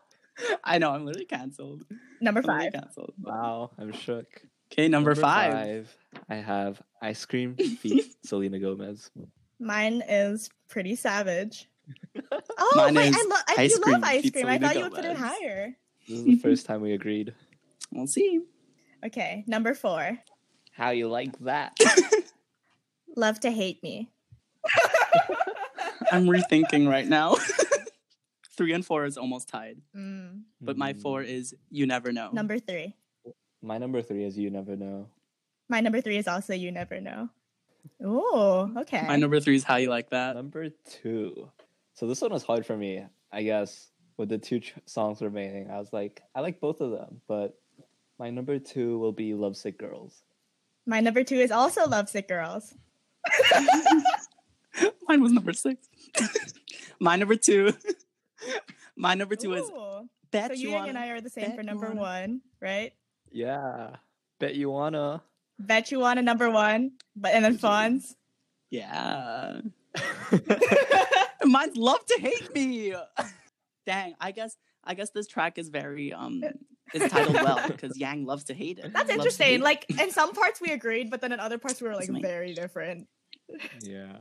[0.64, 1.84] I know I'm literally canceled.
[2.20, 2.72] number I'm literally five.
[2.82, 3.14] canceled.
[3.20, 4.26] Wow, I'm shook.
[4.72, 5.94] Okay, number, five.
[6.28, 9.10] I have Ice Cream feat Selena Gomez.
[9.62, 11.68] Mine is pretty savage.
[12.58, 14.46] Oh Mine wait, is I, lo- I Ice do Cream love ice cream.
[14.46, 15.74] I thought you would put it higher.
[16.08, 17.34] This is the first time we agreed.
[17.92, 18.40] We'll see.
[19.04, 20.18] Okay, number four.
[20.72, 21.76] How you like that?
[23.16, 24.10] Love to hate me.
[26.12, 27.36] I'm rethinking right now.
[28.56, 32.30] Three and four is almost tied, Mm, but my four is You Never Know.
[32.32, 32.94] number three.
[33.62, 35.08] My number three is You Never Know.
[35.68, 37.28] My number three is also you never know.
[38.04, 39.04] Oh, okay.
[39.06, 40.36] My number three is How You Like That.
[40.36, 40.68] Number
[41.00, 41.50] two.
[41.94, 43.88] So this one was hard for me, I guess.
[44.16, 47.58] With the two ch- songs remaining, I was like, I like both of them, but
[48.18, 50.22] my number two will be Lovesick Girls.
[50.86, 52.74] My number two is also Lovesick Girls.
[55.08, 55.88] Mine was number six.
[57.00, 57.72] my number two.
[58.96, 60.08] my number two is Ooh.
[60.30, 61.00] Bet So You you and Wanna.
[61.00, 62.92] I are the same for number wanna- one, right?
[63.30, 63.96] Yeah.
[64.38, 65.22] Bet you wanna.
[65.58, 68.14] Bet you want a number one, but and then Fonz.
[68.70, 69.60] Yeah.
[71.44, 72.94] Mine's Love to Hate Me.
[73.86, 76.42] Dang, I guess I guess this track is very um
[76.94, 78.92] is titled well because Yang loves to hate it.
[78.92, 79.46] That's Loves interesting.
[79.46, 79.62] hate it.
[79.62, 82.54] Like in some parts we agreed, but then in other parts we were like very
[82.54, 83.06] different.
[83.82, 84.16] Yeah.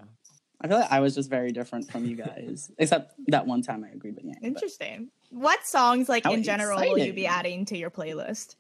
[0.64, 3.84] I feel like I was just very different from you guys, except that one time
[3.84, 4.36] I agreed with Yang.
[4.42, 5.10] but- Interesting.
[5.32, 8.56] What songs, like How in general, will you be adding to your playlist?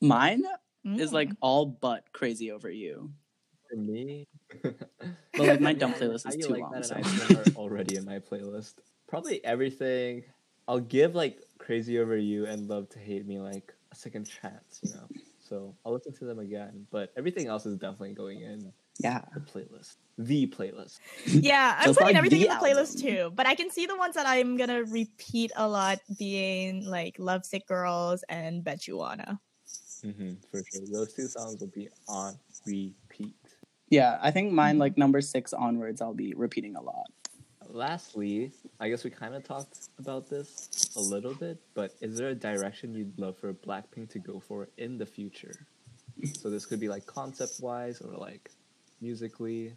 [0.00, 0.44] Mine
[0.84, 1.14] is Mm.
[1.14, 3.10] like all but crazy over you.
[3.70, 4.26] For me,
[4.62, 4.76] But
[5.38, 6.72] like my dumb playlist is You too Like long.
[6.72, 6.94] That So.
[6.96, 8.74] and Iceland are already in my playlist.
[9.06, 10.24] Probably everything.
[10.68, 14.80] I'll give like Crazy Over You and Love to Hate Me like a second chance,
[14.82, 15.06] you know.
[15.40, 16.86] So I'll listen to them again.
[16.90, 19.22] But everything else is definitely going in Yeah.
[19.34, 19.96] the playlist.
[20.18, 20.98] The playlist.
[21.26, 23.00] Yeah, I'm putting like everything in the the playlist album.
[23.28, 23.32] too.
[23.34, 27.66] But I can see the ones that I'm gonna repeat a lot being like Lovesick
[27.66, 29.40] Girls and Bet You Wanna.
[30.04, 30.82] Mm-hmm, for sure.
[30.90, 32.34] Those two songs will be on
[32.66, 33.34] repeat.
[33.88, 37.10] Yeah, I think mine like number six onwards I'll be repeating a lot.
[37.68, 42.30] Lastly, I guess we kind of talked about this a little bit, but is there
[42.30, 45.66] a direction you'd love for Blackpink to go for in the future?
[46.40, 48.50] So this could be like concept wise or like
[49.00, 49.74] musically.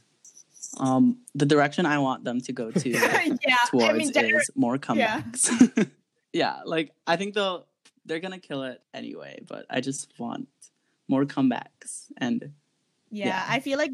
[0.80, 3.28] Um, the direction I want them to go to yeah,
[3.68, 5.22] towards I mean, gener- is more yeah.
[5.22, 5.90] comebacks.
[6.34, 6.62] Yeah.
[6.66, 7.68] like I think they'll
[8.06, 10.48] they're gonna kill it anyway, but I just want
[11.08, 12.52] more comebacks and
[13.12, 13.46] yeah, yeah.
[13.48, 13.92] I feel like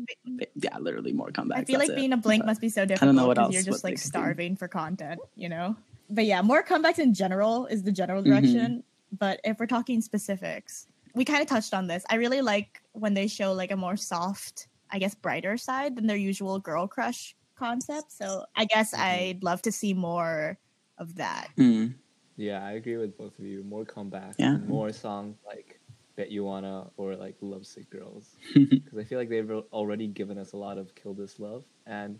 [0.55, 1.57] yeah, literally more comebacks.
[1.57, 2.01] I feel like that's it.
[2.01, 3.03] being a blank But must be so difficult.
[3.03, 5.75] I don't know what because else you're just like starving for content, you know.
[6.09, 8.25] But yeah, more comebacks in general is the general Mhm.
[8.25, 8.83] direction.
[9.11, 12.05] But if we're talking specifics, we kind of touched on this.
[12.09, 16.07] I really like when they show like a more soft, I guess, brighter side than
[16.07, 18.11] their usual girl crush concept.
[18.13, 19.03] So I guess Mm-hmm.
[19.03, 20.57] I'd love to see more
[20.97, 21.49] of that.
[21.57, 21.95] Mm.
[22.39, 23.63] Yeah, I agree with both of you.
[23.63, 24.57] More comebacks, Yeah.
[24.57, 25.79] more songs like
[26.15, 28.35] Bet You Wanna or like Lovesick Girls.
[28.89, 31.65] Because I feel like they've already given us a lot of Kill This Love.
[31.85, 32.19] And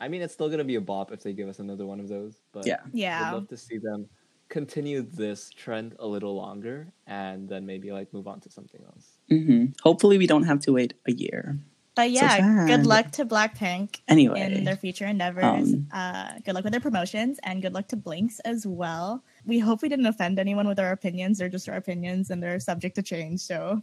[0.00, 2.00] I mean, it's still going to be a bop if they give us another one
[2.00, 2.40] of those.
[2.52, 2.80] But Yeah.
[2.92, 4.08] yeah, I'd love to see them
[4.48, 9.18] continue this trend a little longer and then maybe like move on to something else.
[9.28, 11.58] hmm Hopefully, we don't have to wait a year.
[11.94, 12.68] But yeah, sad.
[12.68, 15.74] good luck to Blackpink Anyway, in their future endeavors.
[15.74, 19.24] um, uh, good luck with their promotions and good luck to Blinks as well.
[19.48, 21.38] We hope we didn't offend anyone with our opinions.
[21.38, 23.40] They're just our opinions and they're subject to change.
[23.40, 23.80] So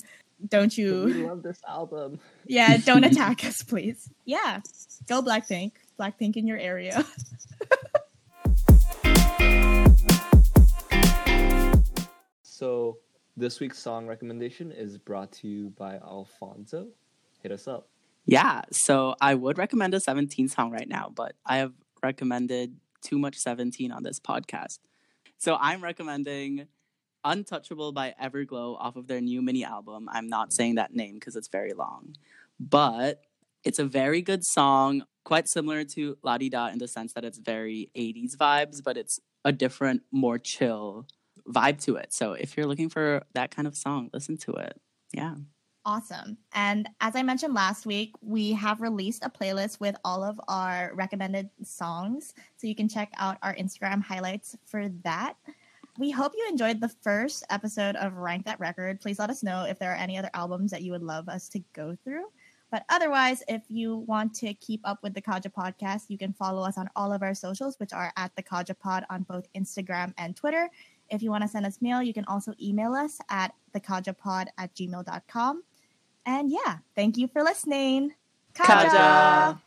[0.47, 2.19] don't We you, love this album.
[2.45, 4.07] yeah, don't attack us, please.
[4.25, 4.59] Yeah,
[5.09, 5.71] go Blackpink.
[5.99, 7.03] Blackpink in your area.
[12.43, 12.97] So
[13.35, 16.87] this week's song recommendation is brought to you by Alfonso.
[17.43, 17.89] Hit us up.
[18.25, 18.61] yeah.
[18.71, 23.35] So I would recommend a 17 song right now, but I have recommended too much
[23.35, 24.79] 17 on this podcast.
[25.45, 26.69] So I'm recommending
[27.23, 30.09] Untouchable by Everglow off of their new mini album.
[30.11, 32.15] I'm not saying that name because it's very long,
[32.59, 33.21] but
[33.63, 37.23] it's a very good song, quite similar to La Di Da in the sense that
[37.23, 41.05] it's very 80s vibes, but it's a different, more chill
[41.47, 42.11] vibe to it.
[42.11, 44.81] So if you're looking for that kind of song, listen to it.
[45.13, 45.35] Yeah.
[45.87, 46.37] Awesome.
[46.53, 50.91] And as I mentioned last week, we have released a playlist with all of our
[50.95, 52.33] recommended songs.
[52.57, 55.35] So you can check out our Instagram highlights for that.
[55.99, 58.99] We hope you enjoyed the first episode of Rank That Record.
[58.99, 61.47] Please let us know if there are any other albums that you would love us
[61.49, 62.25] to go through.
[62.71, 66.63] But otherwise, if you want to keep up with the Kaja podcast, you can follow
[66.63, 70.15] us on all of our socials, which are at the Kaja Pod on both Instagram
[70.17, 70.67] and Twitter.
[71.11, 74.75] If you want to send us mail, you can also email us at thekajapod at
[74.75, 75.63] gmail.com.
[76.25, 78.13] And yeah, thank you for listening.
[78.53, 79.59] Kaja!